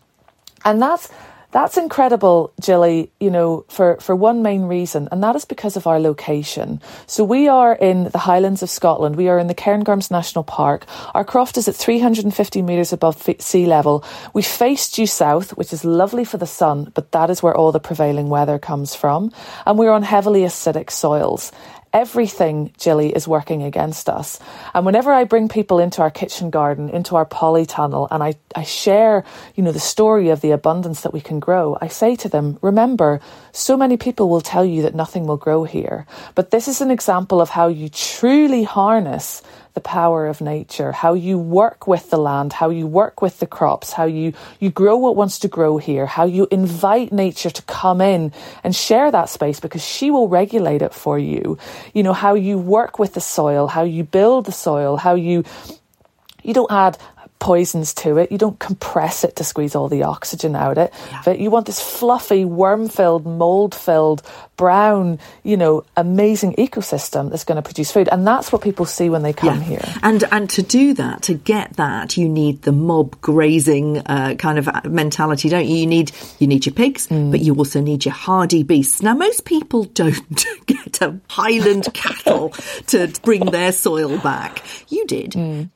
And 0.66 0.82
that's 0.82 1.10
that's 1.52 1.78
incredible, 1.78 2.54
Gilly, 2.62 3.12
you 3.20 3.30
know, 3.30 3.66
for, 3.68 3.98
for 4.00 4.16
one 4.16 4.42
main 4.42 4.64
reason, 4.64 5.10
and 5.12 5.24
that 5.24 5.36
is 5.36 5.46
because 5.46 5.76
of 5.76 5.86
our 5.86 6.00
location. 6.00 6.82
So 7.08 7.24
we 7.24 7.48
are 7.48 7.74
in 7.74 8.06
the 8.06 8.18
Highlands 8.18 8.64
of 8.64 8.70
Scotland. 8.70 9.16
We 9.16 9.28
are 9.28 9.38
in 9.38 9.48
the 9.48 9.56
Cairngorms 9.56 10.10
National 10.10 10.44
Park. 10.44 10.86
Our 11.14 11.26
croft 11.26 11.58
is 11.58 11.68
at 11.68 11.76
350 11.76 12.62
metres 12.62 12.94
above 12.94 13.22
sea 13.40 13.66
level. 13.66 14.04
We 14.34 14.42
face 14.42 14.90
due 14.90 15.08
south, 15.08 15.58
which 15.58 15.74
is 15.74 15.84
lovely 15.84 16.24
for 16.24 16.38
the 16.38 16.48
sun, 16.48 16.92
but 16.94 17.12
that 17.12 17.30
is 17.30 17.44
where 17.44 17.56
all 17.56 17.72
the 17.72 17.80
prevailing 17.80 18.30
weather 18.30 18.58
comes 18.58 18.96
from. 18.96 19.32
And 19.66 19.78
we're 19.78 19.92
on 19.92 20.04
heavily 20.04 20.42
acidic 20.42 20.90
soils 20.90 21.52
everything, 21.94 22.74
Gilly, 22.78 23.10
is 23.16 23.28
working 23.28 23.64
against 23.64 24.10
us. 24.10 24.40
And 24.74 24.86
whenever 24.86 25.12
I 25.12 25.24
bring 25.24 25.50
people 25.50 25.80
into 25.80 26.02
our 26.02 26.12
kitchen 26.12 26.50
garden, 26.50 26.90
into 26.90 27.16
our 27.16 27.26
polytunnel, 27.26 28.08
and 28.12 28.24
I, 28.24 28.36
I 28.56 28.64
share, 28.64 29.24
you 29.56 29.64
know, 29.64 29.72
the 29.72 29.80
story 29.80 30.30
of 30.30 30.42
the 30.42 30.52
abundance 30.52 31.02
that 31.02 31.14
we 31.14 31.22
can 31.22 31.40
grow, 31.40 31.78
I 31.82 31.88
say 31.88 32.16
to 32.18 32.30
them, 32.30 32.58
remember, 32.62 33.20
so 33.52 33.76
many 33.76 33.98
people 33.98 34.30
will 34.30 34.42
tell 34.42 34.66
you 34.66 34.84
that 34.84 34.96
nothing 34.96 35.26
will 35.26 35.38
grow 35.38 35.64
here. 35.64 36.06
But 36.36 36.52
this 36.52 36.68
is 36.68 36.82
an 36.82 36.92
example 36.92 37.42
of 37.42 37.50
how 37.50 37.68
you 37.68 37.90
truly 37.90 38.64
harness 38.64 39.42
the 39.74 39.82
power 39.82 40.28
of 40.28 40.42
nature, 40.42 40.92
how 40.92 41.14
you 41.14 41.38
work 41.38 41.88
with 41.88 42.10
the 42.10 42.18
land, 42.18 42.54
how 42.54 42.70
you 42.70 42.86
work 42.86 43.22
with 43.22 43.40
the 43.40 43.48
crops, 43.48 43.94
how 43.94 44.06
you, 44.06 44.34
you 44.60 44.70
grow 44.70 44.98
what 44.98 45.16
wants 45.16 45.40
to 45.40 45.48
grow 45.48 45.78
here, 45.78 46.06
how 46.06 46.26
you 46.26 46.48
invite 46.52 47.12
nature 47.12 47.50
to 47.50 47.62
come 47.64 48.02
in 48.02 48.34
and 48.64 48.76
share 48.76 49.12
that 49.12 49.30
space 49.30 49.60
because 49.60 49.86
she 49.86 50.12
will 50.12 50.28
regulate 50.28 50.82
it 50.82 50.94
for 50.94 51.18
you. 51.18 51.58
You 51.94 52.04
know, 52.04 52.14
how 52.14 52.34
you 52.34 52.58
work 52.58 53.00
with 53.00 53.14
the 53.14 53.22
soil, 53.22 53.68
how 53.68 53.84
you 53.84 54.04
build 54.04 54.46
the 54.46 54.52
soil, 54.52 54.98
how 54.98 55.16
you, 55.16 55.46
you 56.44 56.54
don't 56.54 56.72
add 56.72 56.98
poisons 57.42 57.94
to 57.96 58.18
it. 58.18 58.32
You 58.32 58.38
don't 58.38 58.60
compress 58.60 59.26
it 59.26 59.36
to 59.38 59.44
squeeze 59.44 59.76
all 59.76 59.90
the 59.90 60.04
oxygen 60.04 60.56
out 60.56 60.78
of 60.78 60.86
it. 60.86 60.94
But 61.26 61.40
you 61.40 61.50
want 61.50 61.66
this 61.66 61.82
fluffy, 61.82 62.46
worm 62.46 62.88
filled, 62.88 63.26
mold 63.26 63.76
filled, 63.76 64.22
brown, 64.56 65.18
you 65.44 65.58
know, 65.58 65.84
amazing 65.98 66.54
ecosystem 66.54 67.32
that's 67.32 67.44
going 67.44 67.56
to 67.56 67.64
produce 67.64 67.92
food. 67.92 68.08
And 68.12 68.26
that's 68.26 68.52
what 68.52 68.62
people 68.62 68.86
see 68.86 69.10
when 69.10 69.24
they 69.24 69.34
come 69.34 69.60
here. 69.60 69.82
And 70.04 70.24
and 70.32 70.50
to 70.52 70.62
do 70.62 70.94
that, 70.94 71.24
to 71.24 71.34
get 71.34 71.74
that, 71.78 72.16
you 72.16 72.30
need 72.30 72.62
the 72.62 72.72
mob 72.72 73.20
grazing 73.22 73.98
uh, 74.06 74.36
kind 74.38 74.60
of 74.60 74.68
uh, 74.68 74.82
mentality, 74.86 75.50
don't 75.50 75.68
you? 75.68 75.78
You 75.78 75.88
need 75.88 76.12
you 76.38 76.46
need 76.46 76.68
your 76.68 76.76
pigs, 76.76 77.08
mm. 77.08 77.32
but 77.32 77.40
you 77.40 77.56
also 77.56 77.82
need 77.82 78.06
your 78.06 78.14
hardy 78.14 78.62
beasts. 78.62 79.02
Now, 79.02 79.16
most 79.16 79.46
people 79.46 79.86
don't 79.86 80.46
get 80.68 81.02
a 81.02 81.20
Highland 81.28 81.92
cattle 81.96 82.50
to 82.88 83.12
bring 83.24 83.46
their 83.46 83.72
soil 83.72 84.20
back. 84.20 84.64
You 84.90 85.08
did. 85.08 85.32
Mm. 85.32 85.72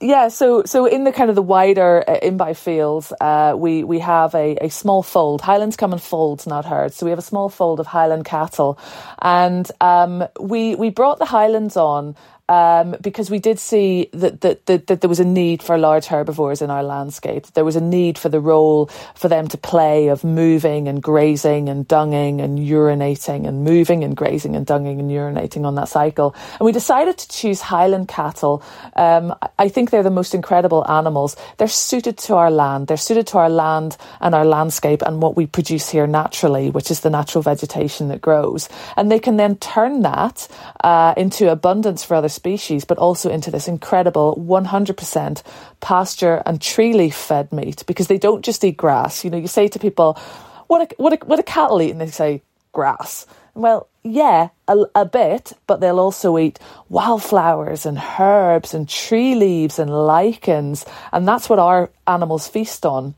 Yeah, 0.00 0.28
so 0.28 0.62
so 0.64 0.86
in 0.86 1.06
the 1.06 1.12
kind 1.12 1.28
of 1.30 1.36
the 1.36 1.42
wider 1.42 2.04
uh, 2.08 2.20
inbye 2.22 2.56
fields, 2.56 3.12
uh, 3.20 3.54
we 3.58 3.84
we 3.84 3.98
have 4.00 4.36
a, 4.36 4.56
a 4.64 4.70
small 4.70 5.02
fold. 5.02 5.42
Highlands 5.42 5.76
come 5.76 5.92
in 5.92 5.98
folds, 5.98 6.46
not 6.46 6.66
herds. 6.66 6.96
So 6.96 7.06
we 7.08 7.10
have 7.10 7.18
a 7.18 7.24
small 7.24 7.50
fold 7.50 7.80
of 7.80 7.88
Highland 7.88 8.24
cattle, 8.24 8.78
and 9.20 9.68
um, 9.82 10.24
we 10.40 10.76
we 10.76 10.92
brought 10.92 11.18
the 11.18 11.26
Highlands 11.26 11.76
on 11.76 12.16
um, 12.50 12.96
because 13.00 13.30
we 13.30 13.38
did 13.38 13.60
see 13.60 14.10
that, 14.12 14.40
that, 14.40 14.66
that, 14.66 14.88
that 14.88 15.00
there 15.00 15.08
was 15.08 15.20
a 15.20 15.24
need 15.24 15.62
for 15.62 15.78
large 15.78 16.06
herbivores 16.06 16.60
in 16.60 16.68
our 16.68 16.82
landscape. 16.82 17.46
There 17.54 17.64
was 17.64 17.76
a 17.76 17.80
need 17.80 18.18
for 18.18 18.28
the 18.28 18.40
role 18.40 18.86
for 19.14 19.28
them 19.28 19.46
to 19.48 19.56
play 19.56 20.08
of 20.08 20.24
moving 20.24 20.88
and 20.88 21.00
grazing 21.00 21.68
and 21.68 21.86
dunging 21.86 22.42
and 22.42 22.58
urinating 22.58 23.46
and 23.46 23.62
moving 23.62 24.02
and 24.02 24.16
grazing 24.16 24.56
and 24.56 24.66
dunging 24.66 24.98
and 24.98 25.12
urinating 25.12 25.64
on 25.64 25.76
that 25.76 25.88
cycle. 25.88 26.34
And 26.58 26.66
we 26.66 26.72
decided 26.72 27.18
to 27.18 27.28
choose 27.28 27.60
Highland 27.60 28.08
cattle. 28.08 28.64
Um, 28.96 29.32
I 29.56 29.68
think 29.68 29.90
they're 29.90 30.02
the 30.02 30.10
most 30.10 30.34
incredible 30.34 30.84
animals. 30.90 31.36
They're 31.58 31.68
suited 31.68 32.18
to 32.18 32.34
our 32.34 32.50
land. 32.50 32.88
They're 32.88 32.96
suited 32.96 33.28
to 33.28 33.38
our 33.38 33.48
land 33.48 33.96
and 34.20 34.34
our 34.34 34.44
landscape 34.44 35.02
and 35.02 35.22
what 35.22 35.36
we 35.36 35.46
produce 35.46 35.88
here 35.88 36.08
naturally, 36.08 36.70
which 36.70 36.90
is 36.90 36.98
the 37.00 37.10
natural 37.10 37.42
vegetation 37.42 38.08
that 38.08 38.20
grows. 38.20 38.68
And 38.96 39.08
they 39.08 39.20
can 39.20 39.36
then 39.36 39.54
turn 39.58 40.02
that 40.02 40.48
uh, 40.82 41.14
into 41.16 41.48
abundance 41.48 42.02
for 42.02 42.16
other 42.16 42.28
species, 42.28 42.39
but 42.84 42.98
also 42.98 43.30
into 43.30 43.50
this 43.50 43.68
incredible 43.68 44.36
100% 44.36 45.42
pasture 45.80 46.42
and 46.46 46.60
tree 46.60 46.92
leaf 46.92 47.14
fed 47.14 47.52
meat 47.52 47.84
because 47.86 48.08
they 48.08 48.18
don't 48.18 48.44
just 48.44 48.64
eat 48.64 48.76
grass. 48.76 49.24
You 49.24 49.30
know, 49.30 49.38
you 49.38 49.46
say 49.46 49.68
to 49.68 49.78
people, 49.78 50.18
what 50.66 50.92
a, 50.92 50.94
what 50.96 51.12
a, 51.12 51.26
what 51.26 51.38
a 51.38 51.42
cattle 51.42 51.82
eat? 51.82 51.90
And 51.90 52.00
they 52.00 52.06
say, 52.08 52.42
grass. 52.72 53.26
Well, 53.54 53.88
yeah, 54.02 54.48
a, 54.68 54.76
a 54.94 55.04
bit, 55.04 55.52
but 55.66 55.80
they'll 55.80 55.98
also 55.98 56.38
eat 56.38 56.58
wildflowers 56.88 57.84
and 57.84 58.00
herbs 58.18 58.74
and 58.74 58.88
tree 58.88 59.34
leaves 59.34 59.78
and 59.78 59.90
lichens. 59.90 60.86
And 61.12 61.26
that's 61.26 61.48
what 61.48 61.58
our 61.58 61.90
animals 62.06 62.48
feast 62.48 62.86
on. 62.86 63.14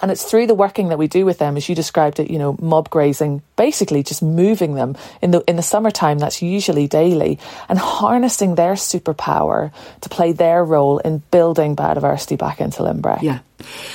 And 0.00 0.10
it's 0.10 0.24
through 0.24 0.46
the 0.46 0.54
working 0.54 0.88
that 0.88 0.98
we 0.98 1.08
do 1.08 1.24
with 1.24 1.38
them, 1.38 1.56
as 1.56 1.68
you 1.68 1.74
described 1.74 2.20
it, 2.20 2.30
you 2.30 2.38
know, 2.38 2.56
mob 2.60 2.88
grazing, 2.90 3.42
basically 3.56 4.02
just 4.02 4.22
moving 4.22 4.74
them 4.74 4.96
in 5.20 5.32
the 5.32 5.42
in 5.48 5.56
the 5.56 5.62
summertime. 5.62 6.18
That's 6.18 6.40
usually 6.40 6.86
daily, 6.86 7.38
and 7.68 7.78
harnessing 7.78 8.54
their 8.54 8.74
superpower 8.74 9.72
to 10.00 10.08
play 10.08 10.32
their 10.32 10.64
role 10.64 10.98
in 10.98 11.18
building 11.30 11.74
biodiversity 11.74 12.38
back 12.38 12.60
into 12.60 12.82
Lynbreck. 12.82 13.22
Yeah. 13.22 13.40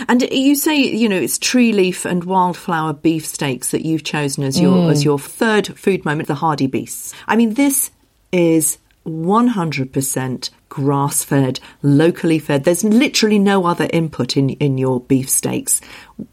And 0.10 0.22
you 0.22 0.56
say, 0.56 0.76
you 0.76 1.08
know, 1.08 1.20
it's 1.20 1.38
tree 1.38 1.72
leaf 1.72 2.06
and 2.06 2.24
wildflower 2.24 2.94
beef 2.94 3.26
steaks 3.26 3.72
that 3.72 3.86
you've 3.86 4.04
chosen 4.04 4.44
as 4.44 4.60
your 4.60 4.76
mm. 4.76 4.92
as 4.92 5.06
your 5.06 5.18
third 5.20 5.68
food 5.78 6.04
moment, 6.04 6.28
the 6.28 6.36
hardy 6.36 6.68
beasts. 6.68 7.14
I 7.28 7.36
mean, 7.36 7.54
this 7.54 7.92
is 8.32 8.78
100% 9.06 10.50
grass 10.70 11.24
fed, 11.24 11.60
locally 11.82 12.40
fed. 12.40 12.64
There's 12.64 12.84
literally 12.84 13.40
no 13.40 13.66
other 13.66 13.88
input 13.92 14.38
in, 14.38 14.52
in 14.52 14.78
your 14.78 15.02
beef 15.02 15.30
steaks, 15.30 15.82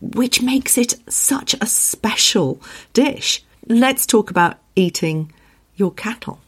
which 0.01 0.43
makes 0.43 0.79
it 0.79 0.95
such 1.11 1.55
a 1.61 1.67
special 1.67 2.61
dish. 2.93 3.45
Let's 3.67 4.07
talk 4.07 4.31
about 4.31 4.59
eating 4.77 5.33
your 5.77 5.93
cattle. 5.93 6.41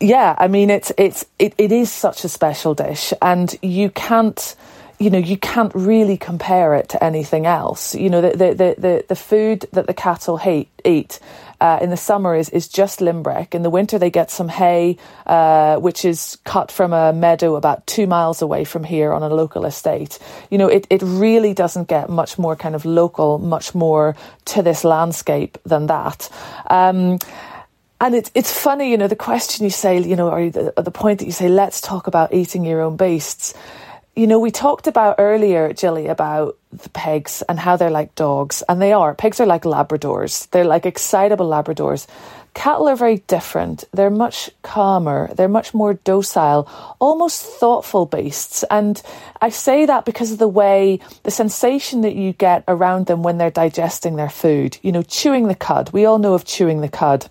Yeah, 0.00 0.34
I 0.36 0.48
mean 0.48 0.68
it's 0.68 0.92
it's 0.98 1.24
it, 1.38 1.54
it 1.56 1.72
is 1.72 1.90
such 1.90 2.24
a 2.24 2.28
special 2.28 2.74
dish 2.74 3.14
and 3.22 3.54
you 3.62 3.88
can't 3.88 4.54
you 5.02 5.10
know, 5.10 5.18
you 5.18 5.36
can't 5.36 5.74
really 5.74 6.16
compare 6.16 6.74
it 6.74 6.88
to 6.90 7.02
anything 7.02 7.44
else. 7.44 7.94
You 7.94 8.08
know, 8.08 8.20
the 8.20 8.30
the 8.30 8.74
the, 8.78 9.04
the, 9.08 9.16
food 9.16 9.66
that 9.72 9.88
the 9.88 9.94
cattle 9.94 10.36
hate, 10.36 10.68
eat 10.84 11.18
uh, 11.60 11.78
in 11.82 11.90
the 11.90 11.96
summer 11.96 12.36
is, 12.36 12.48
is 12.50 12.68
just 12.68 13.00
Lynbreck. 13.00 13.54
In 13.54 13.62
the 13.62 13.70
winter, 13.70 13.98
they 13.98 14.10
get 14.10 14.30
some 14.30 14.48
hay, 14.48 14.96
uh, 15.26 15.76
which 15.76 16.04
is 16.04 16.38
cut 16.44 16.70
from 16.70 16.92
a 16.92 17.12
meadow 17.12 17.56
about 17.56 17.84
two 17.86 18.06
miles 18.06 18.42
away 18.42 18.64
from 18.64 18.84
here 18.84 19.12
on 19.12 19.24
a 19.24 19.28
local 19.28 19.64
estate. 19.64 20.20
You 20.50 20.58
know, 20.58 20.68
it, 20.68 20.86
it 20.88 21.02
really 21.02 21.52
doesn't 21.52 21.88
get 21.88 22.08
much 22.08 22.38
more 22.38 22.54
kind 22.54 22.74
of 22.76 22.84
local, 22.84 23.38
much 23.38 23.74
more 23.74 24.14
to 24.46 24.62
this 24.62 24.84
landscape 24.84 25.58
than 25.64 25.86
that. 25.86 26.30
Um, 26.70 27.18
and 28.00 28.14
it's 28.14 28.30
it's 28.34 28.52
funny, 28.52 28.90
you 28.90 28.98
know, 28.98 29.08
the 29.08 29.16
question 29.16 29.64
you 29.64 29.70
say, 29.70 30.00
you 30.00 30.16
know, 30.16 30.28
or 30.28 30.50
the, 30.50 30.72
the 30.76 30.90
point 30.90 31.18
that 31.20 31.26
you 31.26 31.32
say, 31.32 31.48
let's 31.48 31.80
talk 31.80 32.06
about 32.06 32.32
eating 32.32 32.64
your 32.64 32.82
own 32.82 32.96
beasts 32.96 33.54
you 34.14 34.26
know, 34.26 34.38
we 34.38 34.50
talked 34.50 34.86
about 34.86 35.16
earlier, 35.18 35.72
Gilly, 35.72 36.06
about 36.06 36.58
the 36.70 36.90
pigs 36.90 37.42
and 37.48 37.58
how 37.58 37.76
they're 37.76 37.90
like 37.90 38.14
dogs, 38.14 38.62
and 38.68 38.80
they 38.80 38.92
are. 38.92 39.14
Pigs 39.14 39.40
are 39.40 39.46
like 39.46 39.62
Labradors. 39.62 40.48
They're 40.50 40.64
like 40.64 40.84
excitable 40.84 41.48
Labradors. 41.48 42.06
Cattle 42.54 42.88
are 42.88 42.96
very 42.96 43.18
different. 43.26 43.84
They're 43.92 44.10
much 44.10 44.50
calmer. 44.60 45.30
They're 45.34 45.48
much 45.48 45.72
more 45.72 45.94
docile, 45.94 46.68
almost 46.98 47.42
thoughtful 47.42 48.04
beasts. 48.04 48.62
And 48.70 49.00
I 49.40 49.48
say 49.48 49.86
that 49.86 50.04
because 50.04 50.32
of 50.32 50.38
the 50.38 50.48
way, 50.48 51.00
the 51.22 51.30
sensation 51.30 52.02
that 52.02 52.14
you 52.14 52.34
get 52.34 52.64
around 52.68 53.06
them 53.06 53.22
when 53.22 53.38
they're 53.38 53.50
digesting 53.50 54.16
their 54.16 54.28
food. 54.28 54.76
You 54.82 54.92
know, 54.92 55.02
chewing 55.02 55.48
the 55.48 55.54
cud. 55.54 55.90
We 55.94 56.04
all 56.04 56.18
know 56.18 56.34
of 56.34 56.44
chewing 56.44 56.82
the 56.82 56.90
cud 56.90 57.26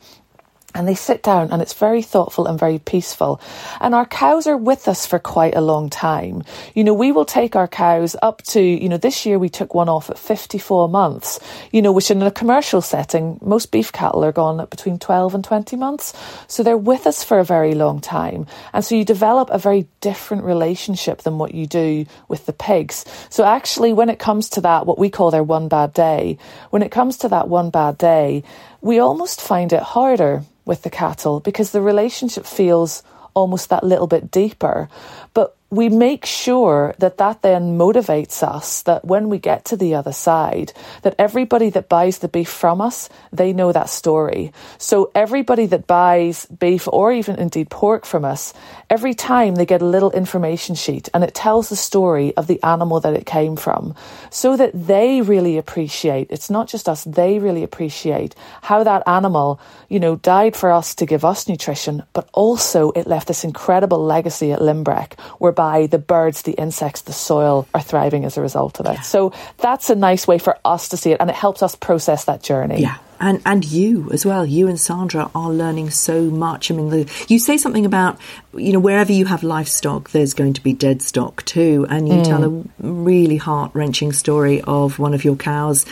and 0.74 0.88
they 0.88 0.96
sit 0.96 1.24
down 1.24 1.52
and 1.52 1.62
it's 1.62 1.74
very 1.74 2.02
thoughtful 2.02 2.46
and 2.48 2.60
very 2.60 2.80
peaceful. 2.80 3.42
And 3.80 3.94
our 3.94 4.06
cows 4.06 4.48
are 4.48 4.58
with 4.58 4.88
us 4.88 5.06
for 5.06 5.20
quite 5.20 5.56
a 5.56 5.62
long 5.62 5.90
time. 5.90 6.44
You 6.74 6.84
know, 6.84 6.94
we 6.94 7.12
will 7.12 7.26
take 7.26 7.56
our 7.56 7.68
cows 7.68 8.16
up 8.22 8.42
to, 8.44 8.62
you 8.62 8.90
know, 8.90 8.98
this 8.98 9.26
year 9.26 9.38
we 9.40 9.50
took 9.50 9.74
one 9.74 9.90
off 9.90 10.10
at 10.10 10.18
54 10.18 10.90
months, 10.90 11.40
you 11.72 11.82
know, 11.82 11.92
which 11.92 12.12
in 12.12 12.22
a 12.22 12.32
commercial 12.32 12.82
setting, 12.82 13.40
most 13.42 13.72
beef 13.72 13.92
cattle 13.92 14.24
are 14.24 14.32
gone 14.32 14.60
at 14.60 14.70
between 14.70 15.00
12 15.00 15.36
and 15.36 15.44
20 15.44 15.76
months. 15.76 16.14
So 16.48 16.64
they're 16.64 16.78
with 16.78 17.08
us 17.08 17.24
for 17.24 17.40
a 17.40 17.46
very 17.46 17.74
long 17.74 18.00
time. 18.00 18.46
And 18.74 18.84
so 18.84 18.96
you 18.96 19.06
develop 19.06 19.50
a 19.52 19.58
very 19.58 19.88
different 20.00 20.44
relationship 20.44 21.22
than 21.22 21.38
what 21.38 21.54
you 21.54 21.68
do 21.68 22.06
with 22.28 22.46
the 22.46 22.54
pigs. 22.54 23.06
So 23.30 23.44
actually, 23.44 23.94
when 23.94 24.10
it 24.10 24.20
comes 24.20 24.50
to 24.52 24.62
that, 24.62 24.86
what 24.86 25.00
we 25.00 25.10
call 25.10 25.32
their 25.32 25.44
one 25.44 25.68
bad 25.68 25.94
day, 25.94 26.38
when 26.70 26.82
it 26.82 26.92
comes 26.92 27.18
to 27.18 27.30
that 27.30 27.48
one 27.48 27.70
bad 27.70 27.98
day, 27.98 28.44
we 28.82 29.00
almost 29.00 29.42
find 29.42 29.72
it 29.72 29.82
harder 29.82 30.44
with 30.66 30.82
the 30.82 30.90
cattle 30.90 31.40
because 31.40 31.72
the 31.72 31.82
relationship 31.82 32.46
feels 32.46 33.04
almost 33.34 33.70
that 33.70 33.84
little 33.84 34.08
bit 34.08 34.32
deeper. 34.32 34.90
But 35.34 35.56
we 35.72 35.88
make 35.88 36.26
sure 36.26 36.94
that 37.00 37.18
that 37.18 37.42
then 37.42 37.78
motivates 37.78 38.44
us 38.44 38.84
that 38.84 39.06
when 39.06 39.30
we 39.30 39.40
get 39.40 39.64
to 39.64 39.78
the 39.78 39.96
other 39.96 40.12
side 40.12 40.74
that 41.04 41.16
everybody 41.18 41.70
that 41.70 41.88
buys 41.88 42.20
the 42.20 42.28
beef 42.28 42.50
from 42.50 42.82
us 42.82 43.08
they 43.32 43.54
know 43.54 43.72
that 43.72 43.90
story. 43.90 44.52
So 44.78 45.12
everybody 45.16 45.68
that 45.68 45.88
buys 45.88 46.46
beef 46.48 46.90
or 46.92 47.14
even 47.14 47.38
indeed 47.38 47.70
pork 47.70 48.06
from 48.06 48.26
us 48.26 48.54
every 48.90 49.14
time 49.14 49.56
they 49.56 49.66
get 49.66 49.82
a 49.82 49.86
little 49.86 50.12
information 50.12 50.76
sheet 50.76 51.08
and 51.14 51.24
it 51.24 51.34
tells 51.34 51.70
the 51.70 51.78
story 51.78 52.36
of 52.36 52.48
the 52.48 52.62
animal 52.64 53.00
that 53.00 53.14
it 53.14 53.26
came 53.26 53.56
from. 53.56 53.96
So 54.30 54.58
that 54.58 54.72
they 54.74 55.22
really 55.22 55.58
appreciate 55.58 56.28
it's 56.32 56.50
not 56.50 56.68
just 56.68 56.90
us 56.90 57.06
they 57.06 57.40
really 57.40 57.64
appreciate 57.64 58.36
how 58.62 58.84
that 58.84 59.04
animal 59.08 59.62
you 59.88 60.02
know 60.02 60.18
died 60.18 60.58
for 60.58 60.70
us 60.70 60.94
to 60.96 61.06
give 61.06 61.24
us 61.24 61.48
nutrition 61.48 62.04
but 62.12 62.28
also 62.34 62.92
it 62.92 63.08
left 63.08 63.30
this 63.30 63.46
incredible 63.46 64.04
legacy 64.04 64.52
at 64.52 64.60
Lynbreck 64.60 65.18
where 65.40 65.54
the 65.88 66.00
birds, 66.00 66.42
the 66.42 66.54
insects, 66.54 67.02
the 67.02 67.14
soil 67.14 67.68
are 67.74 67.82
thriving 67.82 68.26
as 68.26 68.38
a 68.38 68.42
result 68.42 68.80
of 68.80 68.86
it. 68.88 68.94
Yeah. 68.94 69.02
So 69.02 69.34
that's 69.58 69.90
a 69.90 69.96
nice 69.96 70.28
way 70.28 70.38
for 70.38 70.58
us 70.66 70.90
to 70.90 70.98
see 70.98 71.12
it, 71.12 71.18
and 71.20 71.30
it 71.30 71.36
helps 71.36 71.62
us 71.62 71.76
process 71.76 72.26
that 72.26 72.42
journey. 72.42 72.82
Yeah. 72.82 72.98
And 73.20 73.40
and 73.46 73.64
you 73.64 74.10
as 74.12 74.26
well. 74.26 74.44
You 74.46 74.68
and 74.68 74.80
Sandra 74.80 75.30
are 75.36 75.52
learning 75.52 75.92
so 75.92 76.24
much. 76.24 76.72
I 76.72 76.76
mean, 76.76 76.90
the, 76.90 77.26
you 77.28 77.38
say 77.38 77.58
something 77.58 77.86
about 77.86 78.18
you 78.56 78.74
know 78.74 78.80
wherever 78.80 79.12
you 79.12 79.26
have 79.26 79.44
livestock, 79.44 80.10
there's 80.10 80.34
going 80.34 80.54
to 80.54 80.64
be 80.64 80.74
dead 80.74 81.04
stock 81.04 81.46
too. 81.46 81.86
And 81.90 82.10
you 82.10 82.16
mm. 82.16 82.24
tell 82.24 82.44
a 82.44 82.64
really 82.80 83.38
heart 83.38 83.72
wrenching 83.76 84.12
story 84.14 84.62
of 84.62 84.98
one 84.98 85.14
of 85.14 85.24
your 85.24 85.36
cows 85.36 85.86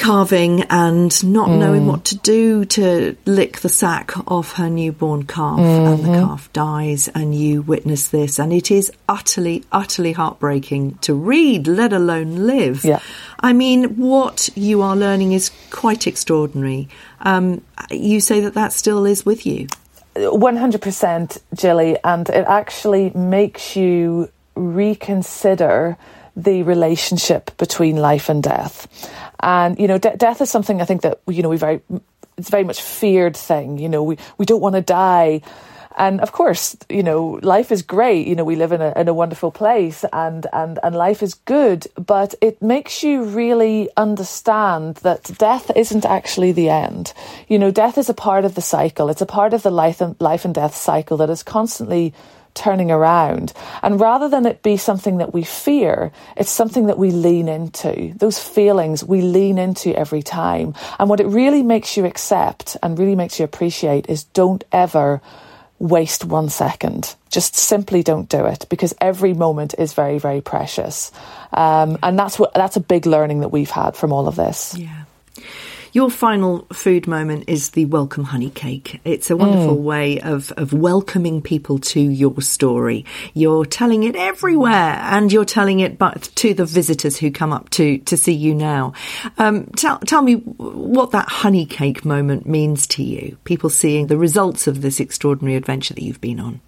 calving 0.00 0.62
and 0.70 1.22
not 1.30 1.50
mm. 1.50 1.58
knowing 1.58 1.86
what 1.86 2.06
to 2.06 2.16
do 2.16 2.64
to 2.64 3.14
lick 3.26 3.60
the 3.60 3.68
sack 3.68 4.12
off 4.30 4.54
her 4.54 4.70
newborn 4.70 5.24
calf 5.26 5.58
mm-hmm. 5.58 5.86
and 5.86 5.98
the 6.02 6.08
mm-hmm. 6.08 6.26
calf 6.26 6.50
dies 6.54 7.08
and 7.08 7.34
you 7.34 7.60
witness 7.60 8.08
this 8.08 8.38
and 8.38 8.50
it 8.50 8.70
is 8.70 8.90
utterly 9.10 9.62
utterly 9.70 10.12
heartbreaking 10.12 10.94
to 11.02 11.14
read 11.14 11.66
let 11.66 11.92
alone 11.92 12.46
live 12.46 12.82
yeah. 12.82 12.98
i 13.40 13.52
mean 13.52 13.96
what 13.98 14.48
you 14.54 14.80
are 14.80 14.96
learning 14.96 15.32
is 15.32 15.50
quite 15.70 16.06
extraordinary 16.06 16.88
um, 17.20 17.62
you 17.90 18.20
say 18.20 18.40
that 18.40 18.54
that 18.54 18.72
still 18.72 19.04
is 19.04 19.26
with 19.26 19.44
you 19.44 19.68
100% 20.16 21.38
Gilly 21.54 21.98
and 22.02 22.28
it 22.30 22.46
actually 22.48 23.10
makes 23.10 23.76
you 23.76 24.30
reconsider 24.54 25.98
the 26.36 26.62
relationship 26.62 27.56
between 27.58 27.96
life 27.96 28.28
and 28.28 28.42
death 28.42 28.86
and, 29.40 29.78
you 29.78 29.88
know, 29.88 29.98
de- 29.98 30.16
death 30.16 30.40
is 30.40 30.50
something 30.50 30.80
I 30.80 30.84
think 30.84 31.02
that, 31.02 31.20
you 31.26 31.42
know, 31.42 31.48
we 31.48 31.56
very, 31.56 31.80
it's 32.36 32.48
a 32.48 32.50
very 32.50 32.64
much 32.64 32.80
feared 32.82 33.36
thing. 33.36 33.78
You 33.78 33.88
know, 33.88 34.02
we, 34.02 34.18
we 34.38 34.46
don't 34.46 34.60
want 34.60 34.76
to 34.76 34.82
die. 34.82 35.42
And 35.96 36.20
of 36.20 36.32
course, 36.32 36.76
you 36.88 37.02
know, 37.02 37.40
life 37.42 37.72
is 37.72 37.82
great. 37.82 38.26
You 38.26 38.36
know, 38.36 38.44
we 38.44 38.56
live 38.56 38.72
in 38.72 38.80
a, 38.80 38.92
in 38.96 39.08
a 39.08 39.14
wonderful 39.14 39.50
place 39.50 40.04
and, 40.12 40.46
and, 40.52 40.78
and 40.82 40.94
life 40.94 41.22
is 41.22 41.34
good, 41.34 41.86
but 41.96 42.34
it 42.40 42.62
makes 42.62 43.02
you 43.02 43.24
really 43.24 43.88
understand 43.96 44.96
that 44.96 45.24
death 45.36 45.70
isn't 45.74 46.04
actually 46.04 46.52
the 46.52 46.70
end. 46.70 47.12
You 47.48 47.58
know, 47.58 47.70
death 47.70 47.98
is 47.98 48.08
a 48.08 48.14
part 48.14 48.44
of 48.44 48.54
the 48.54 48.62
cycle. 48.62 49.08
It's 49.10 49.20
a 49.20 49.26
part 49.26 49.52
of 49.52 49.62
the 49.62 49.70
life 49.70 50.00
and, 50.00 50.16
life 50.20 50.44
and 50.44 50.54
death 50.54 50.76
cycle 50.76 51.16
that 51.18 51.28
is 51.28 51.42
constantly 51.42 52.14
turning 52.54 52.90
around. 52.90 53.52
And 53.82 54.00
rather 54.00 54.28
than 54.28 54.46
it 54.46 54.62
be 54.62 54.76
something 54.76 55.18
that 55.18 55.32
we 55.32 55.42
fear, 55.44 56.12
it's 56.36 56.50
something 56.50 56.86
that 56.86 56.98
we 56.98 57.10
lean 57.10 57.48
into. 57.48 58.12
Those 58.16 58.38
feelings 58.38 59.04
we 59.04 59.22
lean 59.22 59.58
into 59.58 59.96
every 59.96 60.22
time. 60.22 60.74
And 60.98 61.08
what 61.08 61.20
it 61.20 61.26
really 61.26 61.62
makes 61.62 61.96
you 61.96 62.04
accept 62.04 62.76
and 62.82 62.98
really 62.98 63.16
makes 63.16 63.38
you 63.38 63.44
appreciate 63.44 64.08
is 64.08 64.24
don't 64.24 64.64
ever 64.72 65.20
waste 65.78 66.24
one 66.24 66.48
second. 66.48 67.16
Just 67.30 67.56
simply 67.56 68.02
don't 68.02 68.28
do 68.28 68.44
it 68.44 68.66
because 68.68 68.94
every 69.00 69.34
moment 69.34 69.74
is 69.78 69.94
very, 69.94 70.18
very 70.18 70.40
precious. 70.40 71.10
Um, 71.52 71.98
and 72.02 72.18
that's 72.18 72.38
what 72.38 72.54
that's 72.54 72.76
a 72.76 72.80
big 72.80 73.06
learning 73.06 73.40
that 73.40 73.48
we've 73.48 73.70
had 73.70 73.96
from 73.96 74.12
all 74.12 74.28
of 74.28 74.36
this. 74.36 74.76
Yeah. 74.76 75.04
Your 75.92 76.08
final 76.08 76.66
food 76.72 77.08
moment 77.08 77.44
is 77.48 77.70
the 77.70 77.84
welcome 77.86 78.22
honey 78.22 78.50
cake. 78.50 79.00
It's 79.04 79.28
a 79.28 79.36
wonderful 79.36 79.76
mm. 79.76 79.82
way 79.82 80.20
of, 80.20 80.52
of 80.52 80.72
welcoming 80.72 81.42
people 81.42 81.80
to 81.80 82.00
your 82.00 82.40
story. 82.42 83.04
You're 83.34 83.64
telling 83.64 84.04
it 84.04 84.14
everywhere 84.14 85.00
and 85.02 85.32
you're 85.32 85.44
telling 85.44 85.80
it 85.80 85.98
but 85.98 86.30
to 86.36 86.54
the 86.54 86.64
visitors 86.64 87.16
who 87.16 87.32
come 87.32 87.52
up 87.52 87.70
to, 87.70 87.98
to 87.98 88.16
see 88.16 88.32
you 88.32 88.54
now. 88.54 88.92
Um, 89.36 89.66
tell, 89.76 89.98
tell 89.98 90.22
me 90.22 90.34
what 90.34 91.10
that 91.10 91.28
honey 91.28 91.66
cake 91.66 92.04
moment 92.04 92.46
means 92.46 92.86
to 92.88 93.02
you, 93.02 93.36
people 93.42 93.68
seeing 93.68 94.06
the 94.06 94.16
results 94.16 94.68
of 94.68 94.82
this 94.82 95.00
extraordinary 95.00 95.56
adventure 95.56 95.94
that 95.94 96.02
you've 96.02 96.20
been 96.20 96.38
on 96.38 96.60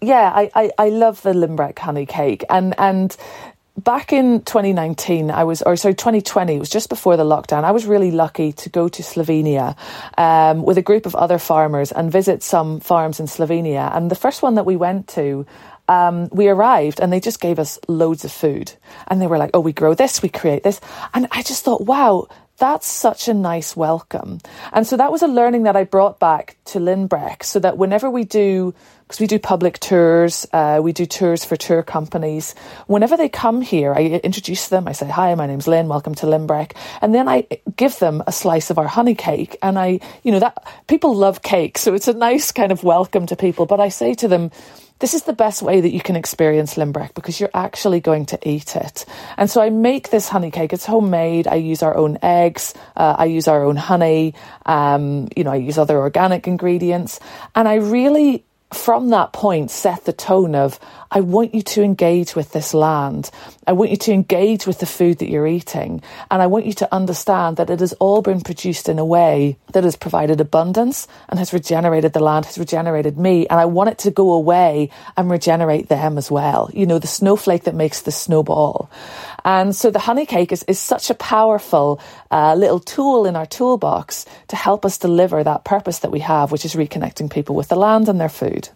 yeah, 0.00 0.32
I, 0.32 0.50
I, 0.54 0.70
I, 0.78 0.88
love 0.90 1.22
the 1.22 1.32
Lynbreck 1.32 1.76
honey 1.76 2.06
cake, 2.06 2.44
and 2.48 2.72
and 2.78 3.16
back 3.78 4.12
in 4.12 4.42
2019, 4.42 5.30
I 5.30 5.44
was, 5.44 5.62
or 5.62 5.76
sorry, 5.76 5.94
2020, 5.94 6.56
it 6.56 6.58
was 6.58 6.68
just 6.68 6.88
before 6.88 7.16
the 7.16 7.24
lockdown. 7.24 7.64
I 7.64 7.70
was 7.70 7.86
really 7.86 8.10
lucky 8.10 8.52
to 8.52 8.68
go 8.68 8.88
to 8.88 9.02
Slovenia 9.02 9.76
um, 10.16 10.62
with 10.62 10.78
a 10.78 10.82
group 10.82 11.06
of 11.06 11.14
other 11.14 11.38
farmers 11.38 11.92
and 11.92 12.10
visit 12.10 12.42
some 12.42 12.80
farms 12.80 13.20
in 13.20 13.26
Slovenia. 13.26 13.94
And 13.96 14.10
the 14.10 14.16
first 14.16 14.42
one 14.42 14.56
that 14.56 14.66
we 14.66 14.76
went 14.76 15.08
to, 15.08 15.46
um, 15.88 16.28
we 16.30 16.48
arrived 16.48 17.00
and 17.00 17.12
they 17.12 17.20
just 17.20 17.40
gave 17.40 17.58
us 17.58 17.78
loads 17.88 18.24
of 18.24 18.32
food. 18.32 18.72
And 19.06 19.20
they 19.20 19.26
were 19.26 19.38
like, 19.38 19.50
oh, 19.54 19.60
we 19.60 19.72
grow 19.72 19.94
this, 19.94 20.22
we 20.22 20.28
create 20.28 20.62
this. 20.62 20.80
And 21.14 21.28
I 21.30 21.42
just 21.42 21.64
thought, 21.64 21.82
wow, 21.82 22.26
that's 22.58 22.88
such 22.88 23.28
a 23.28 23.34
nice 23.34 23.76
welcome. 23.76 24.40
And 24.72 24.86
so 24.86 24.96
that 24.96 25.12
was 25.12 25.22
a 25.22 25.28
learning 25.28 25.62
that 25.62 25.76
I 25.76 25.84
brought 25.84 26.18
back 26.18 26.56
to 26.66 26.80
Lynbreck 26.80 27.44
so 27.44 27.60
that 27.60 27.78
whenever 27.78 28.10
we 28.10 28.24
do, 28.24 28.74
because 29.08 29.20
we 29.20 29.26
do 29.26 29.38
public 29.38 29.78
tours, 29.78 30.46
uh, 30.52 30.80
we 30.82 30.92
do 30.92 31.06
tours 31.06 31.42
for 31.42 31.56
tour 31.56 31.82
companies, 31.82 32.54
whenever 32.88 33.16
they 33.16 33.30
come 33.30 33.62
here, 33.62 33.94
I 33.94 34.02
introduce 34.22 34.68
them. 34.68 34.86
I 34.86 34.92
say, 34.92 35.08
Hi, 35.08 35.34
my 35.34 35.46
name's 35.46 35.66
Lynn, 35.66 35.88
welcome 35.88 36.14
to 36.16 36.26
Lynbreck. 36.26 36.76
And 37.00 37.14
then 37.14 37.26
I 37.26 37.46
give 37.74 37.98
them 38.00 38.22
a 38.26 38.32
slice 38.32 38.68
of 38.68 38.76
our 38.76 38.86
honey 38.86 39.14
cake. 39.14 39.56
And 39.62 39.78
I, 39.78 40.00
you 40.24 40.30
know, 40.30 40.40
that 40.40 40.62
people 40.88 41.14
love 41.14 41.40
cake. 41.40 41.78
So 41.78 41.94
it's 41.94 42.06
a 42.06 42.12
nice 42.12 42.52
kind 42.52 42.70
of 42.70 42.84
welcome 42.84 43.24
to 43.28 43.34
people. 43.36 43.64
But 43.64 43.80
I 43.80 43.88
say 43.88 44.12
to 44.12 44.28
them, 44.28 44.50
this 44.98 45.14
is 45.14 45.22
the 45.22 45.32
best 45.32 45.62
way 45.62 45.80
that 45.80 45.92
you 45.92 46.00
can 46.00 46.16
experience 46.16 46.74
Lynbreck 46.74 47.14
because 47.14 47.40
you're 47.40 47.50
actually 47.54 48.00
going 48.00 48.26
to 48.26 48.48
eat 48.48 48.76
it. 48.76 49.06
And 49.38 49.48
so 49.48 49.62
I 49.62 49.70
make 49.70 50.10
this 50.10 50.28
honey 50.28 50.50
cake. 50.50 50.74
It's 50.74 50.84
homemade. 50.84 51.46
I 51.46 51.54
use 51.54 51.82
our 51.82 51.96
own 51.96 52.18
eggs. 52.20 52.74
Uh, 52.96 53.14
I 53.16 53.26
use 53.26 53.48
our 53.48 53.64
own 53.64 53.76
honey. 53.76 54.34
Um, 54.66 55.28
you 55.34 55.44
know, 55.44 55.52
I 55.52 55.56
use 55.56 55.78
other 55.78 55.98
organic 55.98 56.46
ingredients. 56.46 57.20
And 57.54 57.68
I 57.68 57.76
really 57.76 58.44
from 58.72 59.10
that 59.10 59.32
point 59.32 59.70
set 59.70 60.04
the 60.04 60.12
tone 60.12 60.54
of 60.54 60.78
I 61.10 61.20
want 61.20 61.54
you 61.54 61.62
to 61.62 61.82
engage 61.82 62.36
with 62.36 62.52
this 62.52 62.74
land. 62.74 63.30
I 63.66 63.72
want 63.72 63.90
you 63.90 63.96
to 63.96 64.12
engage 64.12 64.66
with 64.66 64.78
the 64.78 64.86
food 64.86 65.18
that 65.18 65.30
you're 65.30 65.46
eating. 65.46 66.02
And 66.30 66.42
I 66.42 66.46
want 66.48 66.66
you 66.66 66.74
to 66.74 66.94
understand 66.94 67.56
that 67.56 67.70
it 67.70 67.80
has 67.80 67.94
all 67.94 68.20
been 68.20 68.42
produced 68.42 68.90
in 68.90 68.98
a 68.98 69.06
way 69.06 69.56
that 69.72 69.84
has 69.84 69.96
provided 69.96 70.38
abundance 70.38 71.08
and 71.30 71.38
has 71.38 71.54
regenerated 71.54 72.12
the 72.12 72.20
land, 72.20 72.44
has 72.44 72.58
regenerated 72.58 73.16
me. 73.16 73.46
And 73.46 73.58
I 73.58 73.64
want 73.64 73.88
it 73.88 73.98
to 73.98 74.10
go 74.10 74.34
away 74.34 74.90
and 75.16 75.30
regenerate 75.30 75.88
them 75.88 76.18
as 76.18 76.30
well. 76.30 76.68
You 76.74 76.84
know, 76.84 76.98
the 76.98 77.06
snowflake 77.06 77.64
that 77.64 77.74
makes 77.74 78.02
the 78.02 78.12
snowball. 78.12 78.90
And 79.48 79.74
so 79.74 79.90
the 79.90 79.98
honey 79.98 80.26
cake 80.26 80.52
is, 80.52 80.62
is 80.64 80.78
such 80.78 81.08
a 81.08 81.14
powerful 81.14 82.02
uh, 82.30 82.54
little 82.54 82.80
tool 82.80 83.24
in 83.24 83.34
our 83.34 83.46
toolbox 83.46 84.26
to 84.48 84.56
help 84.56 84.84
us 84.84 84.98
deliver 84.98 85.42
that 85.42 85.64
purpose 85.64 86.00
that 86.00 86.10
we 86.10 86.20
have, 86.20 86.52
which 86.52 86.66
is 86.66 86.74
reconnecting 86.74 87.32
people 87.32 87.56
with 87.56 87.68
the 87.68 87.74
land 87.74 88.10
and 88.10 88.20
their 88.20 88.28
food. 88.28 88.68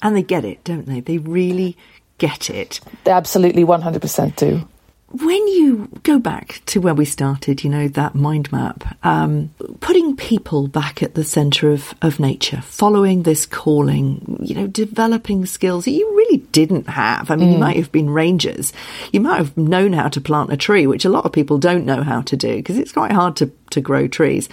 And 0.00 0.14
they 0.14 0.22
get 0.22 0.44
it, 0.44 0.62
don't 0.62 0.86
they? 0.86 1.00
They 1.00 1.18
really 1.18 1.76
get 2.18 2.48
it. 2.48 2.78
They 3.02 3.10
absolutely 3.10 3.64
100% 3.64 4.36
do. 4.36 4.68
When 5.08 5.48
you 5.48 5.88
go 6.04 6.20
back 6.20 6.62
to 6.66 6.80
where 6.80 6.94
we 6.94 7.04
started, 7.04 7.64
you 7.64 7.68
know, 7.68 7.88
that 7.88 8.14
mind 8.14 8.52
map, 8.52 8.96
um, 9.04 9.50
putting 9.80 10.14
people 10.14 10.68
back 10.68 11.02
at 11.02 11.16
the 11.16 11.24
centre 11.24 11.72
of, 11.72 11.92
of 12.02 12.20
nature, 12.20 12.60
following 12.60 13.24
this 13.24 13.46
calling, 13.46 14.38
you 14.40 14.54
know, 14.54 14.68
developing 14.68 15.44
skills 15.44 15.86
that 15.86 15.90
you 15.90 16.11
really 16.32 16.46
didn't 16.52 16.88
have. 16.88 17.30
I 17.30 17.36
mean, 17.36 17.50
mm. 17.50 17.52
you 17.52 17.58
might 17.58 17.76
have 17.76 17.92
been 17.92 18.10
rangers. 18.10 18.72
You 19.12 19.20
might 19.20 19.38
have 19.38 19.56
known 19.56 19.92
how 19.92 20.08
to 20.08 20.20
plant 20.20 20.52
a 20.52 20.56
tree, 20.56 20.86
which 20.86 21.04
a 21.04 21.08
lot 21.10 21.24
of 21.24 21.32
people 21.32 21.58
don't 21.58 21.84
know 21.84 22.02
how 22.02 22.22
to 22.22 22.36
do 22.36 22.56
because 22.56 22.78
it's 22.78 22.92
quite 22.92 23.12
hard 23.12 23.36
to, 23.36 23.50
to 23.70 23.80
grow 23.80 24.08
trees. 24.08 24.48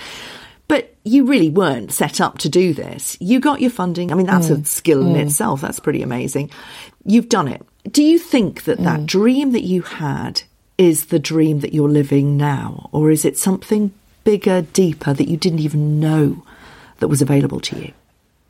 But 0.67 0.95
you 1.03 1.25
really 1.25 1.49
weren't 1.49 1.91
set 1.91 2.21
up 2.21 2.37
to 2.39 2.49
do 2.49 2.73
this. 2.73 3.17
You 3.19 3.39
got 3.39 3.61
your 3.61 3.71
funding. 3.71 4.11
I 4.11 4.15
mean, 4.15 4.27
that's 4.27 4.47
mm. 4.47 4.61
a 4.61 4.65
skill 4.65 5.01
in 5.01 5.13
mm. 5.13 5.25
itself. 5.25 5.61
That's 5.61 5.79
pretty 5.79 6.03
amazing. 6.03 6.51
You've 7.05 7.29
done 7.29 7.47
it. 7.47 7.65
Do 7.89 8.03
you 8.03 8.19
think 8.19 8.65
that 8.65 8.77
that 8.79 9.01
mm. 9.01 9.05
dream 9.05 9.51
that 9.53 9.63
you 9.63 9.81
had 9.81 10.43
is 10.77 11.07
the 11.07 11.19
dream 11.19 11.61
that 11.61 11.73
you're 11.73 11.89
living 11.89 12.37
now? 12.37 12.89
Or 12.91 13.09
is 13.09 13.25
it 13.25 13.37
something 13.37 13.91
bigger, 14.23 14.61
deeper 14.61 15.13
that 15.13 15.27
you 15.27 15.37
didn't 15.37 15.59
even 15.59 15.99
know 15.99 16.43
that 16.99 17.07
was 17.07 17.21
available 17.21 17.59
to 17.61 17.79
you? 17.79 17.93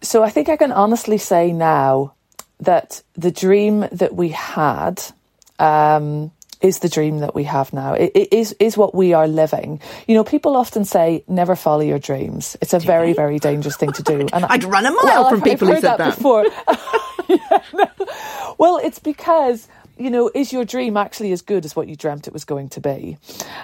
So 0.01 0.23
I 0.23 0.29
think 0.29 0.49
I 0.49 0.57
can 0.57 0.71
honestly 0.71 1.17
say 1.17 1.51
now 1.51 2.13
that 2.59 3.01
the 3.15 3.31
dream 3.31 3.87
that 3.91 4.15
we 4.15 4.29
had 4.29 5.01
um, 5.59 6.31
is 6.61 6.79
the 6.79 6.89
dream 6.89 7.19
that 7.19 7.33
we 7.33 7.45
have 7.45 7.71
now. 7.71 7.93
It, 7.93 8.11
it 8.15 8.33
is 8.33 8.55
is 8.59 8.77
what 8.77 8.93
we 8.93 9.13
are 9.13 9.27
living. 9.27 9.81
You 10.07 10.15
know, 10.15 10.23
people 10.23 10.57
often 10.57 10.85
say 10.85 11.23
never 11.27 11.55
follow 11.55 11.81
your 11.81 11.99
dreams. 11.99 12.57
It's 12.61 12.73
a 12.73 12.79
very 12.79 13.13
very 13.13 13.39
dangerous 13.39 13.77
thing 13.77 13.93
to 13.93 14.03
do. 14.03 14.27
And 14.33 14.45
I'd 14.45 14.63
run 14.63 14.85
a 14.85 14.91
mile 14.91 15.03
well, 15.03 15.29
from 15.29 15.39
I've, 15.39 15.45
people 15.45 15.69
I've 15.69 15.75
who 15.75 15.81
said 15.81 15.97
that, 15.97 15.97
that. 15.97 16.15
before. 16.15 16.45
yeah, 17.29 17.63
no. 17.73 18.55
Well, 18.57 18.77
it's 18.77 18.99
because 18.99 19.67
you 19.97 20.09
know, 20.09 20.31
is 20.33 20.53
your 20.53 20.63
dream 20.63 20.95
actually 20.97 21.33
as 21.33 21.41
good 21.41 21.65
as 21.65 21.75
what 21.75 21.87
you 21.89 21.95
dreamt 21.95 22.27
it 22.27 22.33
was 22.33 22.45
going 22.45 22.69
to 22.69 22.81
be? 22.81 23.17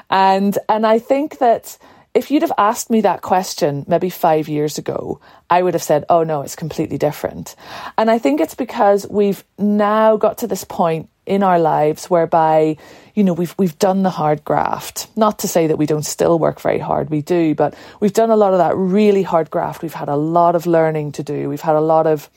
And 0.10 0.58
and 0.70 0.86
I 0.86 1.00
think 1.00 1.40
that 1.40 1.78
if 2.16 2.32
you'd 2.32 2.44
have 2.44 2.54
asked 2.58 2.90
me 2.90 3.02
that 3.02 3.22
question 3.22 3.84
maybe 3.88 4.10
five 4.10 4.48
years 4.48 4.78
ago, 4.78 5.20
I 5.50 5.62
would 5.62 5.74
have 5.74 5.84
said, 5.84 6.06
oh 6.10 6.24
no, 6.24 6.42
it's 6.42 6.56
completely 6.56 6.98
different. 6.98 7.58
And 7.98 8.10
I 8.10 8.20
think 8.20 8.40
it's 8.40 8.56
because 8.56 9.06
we've 9.10 9.44
now 9.58 10.16
got 10.16 10.38
to 10.40 10.48
this 10.48 10.64
point 10.64 11.10
in 11.26 11.44
our 11.44 11.60
lives 11.60 12.10
whereby, 12.10 12.78
you 13.16 13.24
know, 13.26 13.34
we've, 13.34 13.54
we've 13.58 13.78
done 13.80 14.04
the 14.04 14.10
hard 14.10 14.46
graft. 14.46 15.10
Not 15.18 15.40
to 15.40 15.50
say 15.50 15.68
that 15.68 15.78
we 15.78 15.86
don't 15.86 16.06
still 16.06 16.40
work 16.40 16.62
very 16.62 16.80
hard, 16.80 17.10
we 17.10 17.22
do, 17.22 17.54
but 17.54 17.76
we've 18.00 18.14
done 18.14 18.30
a 18.30 18.38
lot 18.38 18.54
of 18.54 18.60
that 18.60 18.78
really 18.78 19.24
hard 19.24 19.52
graft. 19.52 19.82
We've 19.82 19.94
had 19.94 20.08
a 20.08 20.16
lot 20.16 20.56
of 20.56 20.66
learning 20.66 21.12
to 21.14 21.24
do. 21.24 21.50
We've 21.50 21.60
had 21.60 21.76
a 21.76 21.82
lot 21.82 22.08
of 22.08 22.30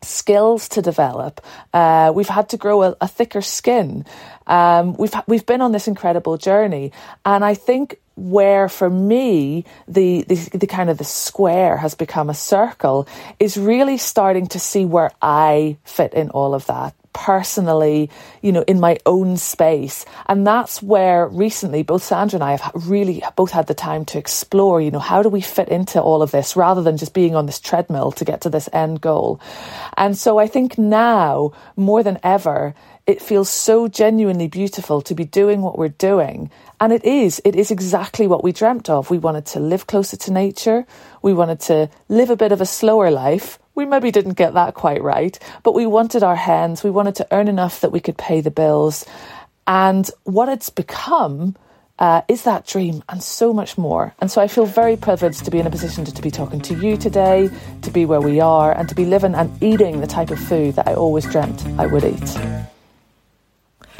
skills 0.00 0.68
to 0.70 0.82
develop. 0.82 1.42
Uh, 1.74 2.10
we've 2.14 2.28
had 2.28 2.48
to 2.50 2.56
grow 2.56 2.82
a, 2.84 2.96
a 3.02 3.08
thicker 3.08 3.42
skin. 3.42 4.06
Um, 4.46 4.94
we've 4.94 5.14
we've 5.26 5.46
been 5.46 5.62
on 5.62 5.72
this 5.72 5.88
incredible 5.88 6.36
journey, 6.36 6.92
and 7.24 7.44
I 7.44 7.54
think 7.54 7.98
where 8.16 8.68
for 8.68 8.88
me 8.88 9.64
the, 9.88 10.22
the, 10.22 10.36
the 10.56 10.66
kind 10.66 10.90
of 10.90 10.98
the 10.98 11.04
square 11.04 11.76
has 11.76 11.94
become 11.94 12.30
a 12.30 12.34
circle 12.34 13.08
is 13.38 13.56
really 13.56 13.98
starting 13.98 14.46
to 14.48 14.58
see 14.58 14.84
where 14.84 15.10
I 15.20 15.76
fit 15.84 16.14
in 16.14 16.30
all 16.30 16.54
of 16.54 16.66
that 16.66 16.94
personally, 17.14 18.10
you 18.42 18.52
know, 18.52 18.62
in 18.66 18.78
my 18.78 18.98
own 19.06 19.38
space. 19.38 20.04
And 20.26 20.46
that's 20.46 20.82
where 20.82 21.26
recently 21.28 21.82
both 21.82 22.02
Sandra 22.02 22.36
and 22.36 22.44
I 22.44 22.56
have 22.56 22.72
really 22.86 23.22
both 23.36 23.52
had 23.52 23.66
the 23.66 23.74
time 23.74 24.04
to 24.06 24.18
explore, 24.18 24.82
you 24.82 24.90
know, 24.90 24.98
how 24.98 25.22
do 25.22 25.30
we 25.30 25.40
fit 25.40 25.70
into 25.70 26.02
all 26.02 26.20
of 26.20 26.32
this 26.32 26.56
rather 26.56 26.82
than 26.82 26.98
just 26.98 27.14
being 27.14 27.34
on 27.34 27.46
this 27.46 27.60
treadmill 27.60 28.12
to 28.12 28.24
get 28.24 28.42
to 28.42 28.50
this 28.50 28.68
end 28.72 29.00
goal. 29.00 29.40
And 29.96 30.18
so 30.18 30.38
I 30.38 30.46
think 30.46 30.76
now 30.76 31.52
more 31.76 32.02
than 32.02 32.18
ever, 32.22 32.74
it 33.06 33.22
feels 33.22 33.50
so 33.50 33.86
genuinely 33.86 34.48
beautiful 34.48 35.02
to 35.02 35.14
be 35.14 35.24
doing 35.24 35.62
what 35.62 35.78
we're 35.78 35.88
doing. 35.88 36.50
And 36.80 36.92
it 36.92 37.04
is, 37.04 37.40
it 37.44 37.54
is 37.54 37.70
exactly 37.70 38.26
what 38.26 38.42
we 38.42 38.52
dreamt 38.52 38.90
of. 38.90 39.10
We 39.10 39.18
wanted 39.18 39.46
to 39.46 39.60
live 39.60 39.86
closer 39.86 40.16
to 40.16 40.32
nature. 40.32 40.86
We 41.22 41.34
wanted 41.34 41.60
to 41.60 41.90
live 42.08 42.30
a 42.30 42.36
bit 42.36 42.52
of 42.52 42.60
a 42.60 42.66
slower 42.66 43.10
life 43.10 43.58
we 43.74 43.84
maybe 43.84 44.10
didn't 44.10 44.34
get 44.34 44.54
that 44.54 44.74
quite 44.74 45.02
right, 45.02 45.38
but 45.62 45.74
we 45.74 45.86
wanted 45.86 46.22
our 46.22 46.36
hens. 46.36 46.84
We 46.84 46.90
wanted 46.90 47.16
to 47.16 47.28
earn 47.30 47.48
enough 47.48 47.80
that 47.80 47.92
we 47.92 48.00
could 48.00 48.16
pay 48.16 48.40
the 48.40 48.50
bills. 48.50 49.04
And 49.66 50.08
what 50.24 50.48
it's 50.48 50.70
become 50.70 51.56
uh, 51.98 52.22
is 52.28 52.42
that 52.42 52.66
dream 52.66 53.02
and 53.08 53.22
so 53.22 53.52
much 53.52 53.78
more. 53.78 54.14
And 54.20 54.30
so 54.30 54.40
I 54.40 54.48
feel 54.48 54.66
very 54.66 54.96
privileged 54.96 55.44
to 55.44 55.50
be 55.50 55.58
in 55.58 55.66
a 55.66 55.70
position 55.70 56.04
to, 56.04 56.12
to, 56.12 56.22
be 56.22 56.30
talking 56.30 56.60
to 56.62 56.74
you 56.74 56.96
today, 56.96 57.50
to 57.82 57.90
be 57.90 58.04
where 58.04 58.20
we 58.20 58.40
are, 58.40 58.72
and 58.72 58.88
to 58.88 58.94
be 58.94 59.04
living 59.04 59.34
and 59.34 59.62
eating 59.62 60.00
the 60.00 60.06
type 60.06 60.30
of 60.30 60.38
food 60.38 60.74
that 60.74 60.88
I 60.88 60.94
always 60.94 61.24
dreamt 61.30 61.64
I 61.78 61.86
would 61.86 62.04
eat. 62.04 62.38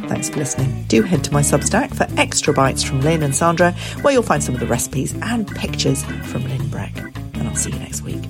Thanks 0.08 0.28
for 0.28 0.38
listening. 0.38 0.84
Do 0.88 1.02
head 1.02 1.22
to 1.24 1.32
my 1.32 1.40
Substack 1.40 1.94
for 1.94 2.06
extra 2.20 2.52
bites 2.52 2.82
from 2.82 3.00
Lynn 3.00 3.22
and 3.22 3.34
Sandra, 3.34 3.72
where 4.02 4.12
you'll 4.12 4.22
find 4.22 4.42
some 4.42 4.54
of 4.54 4.60
the 4.60 4.66
recipes 4.66 5.14
and 5.22 5.46
pictures 5.48 6.02
from 6.04 6.42
Lynbreck. 6.42 6.96
And 7.34 7.48
I'll 7.48 7.56
see 7.56 7.70
you 7.70 7.78
next 7.78 8.02
week. 8.02 8.22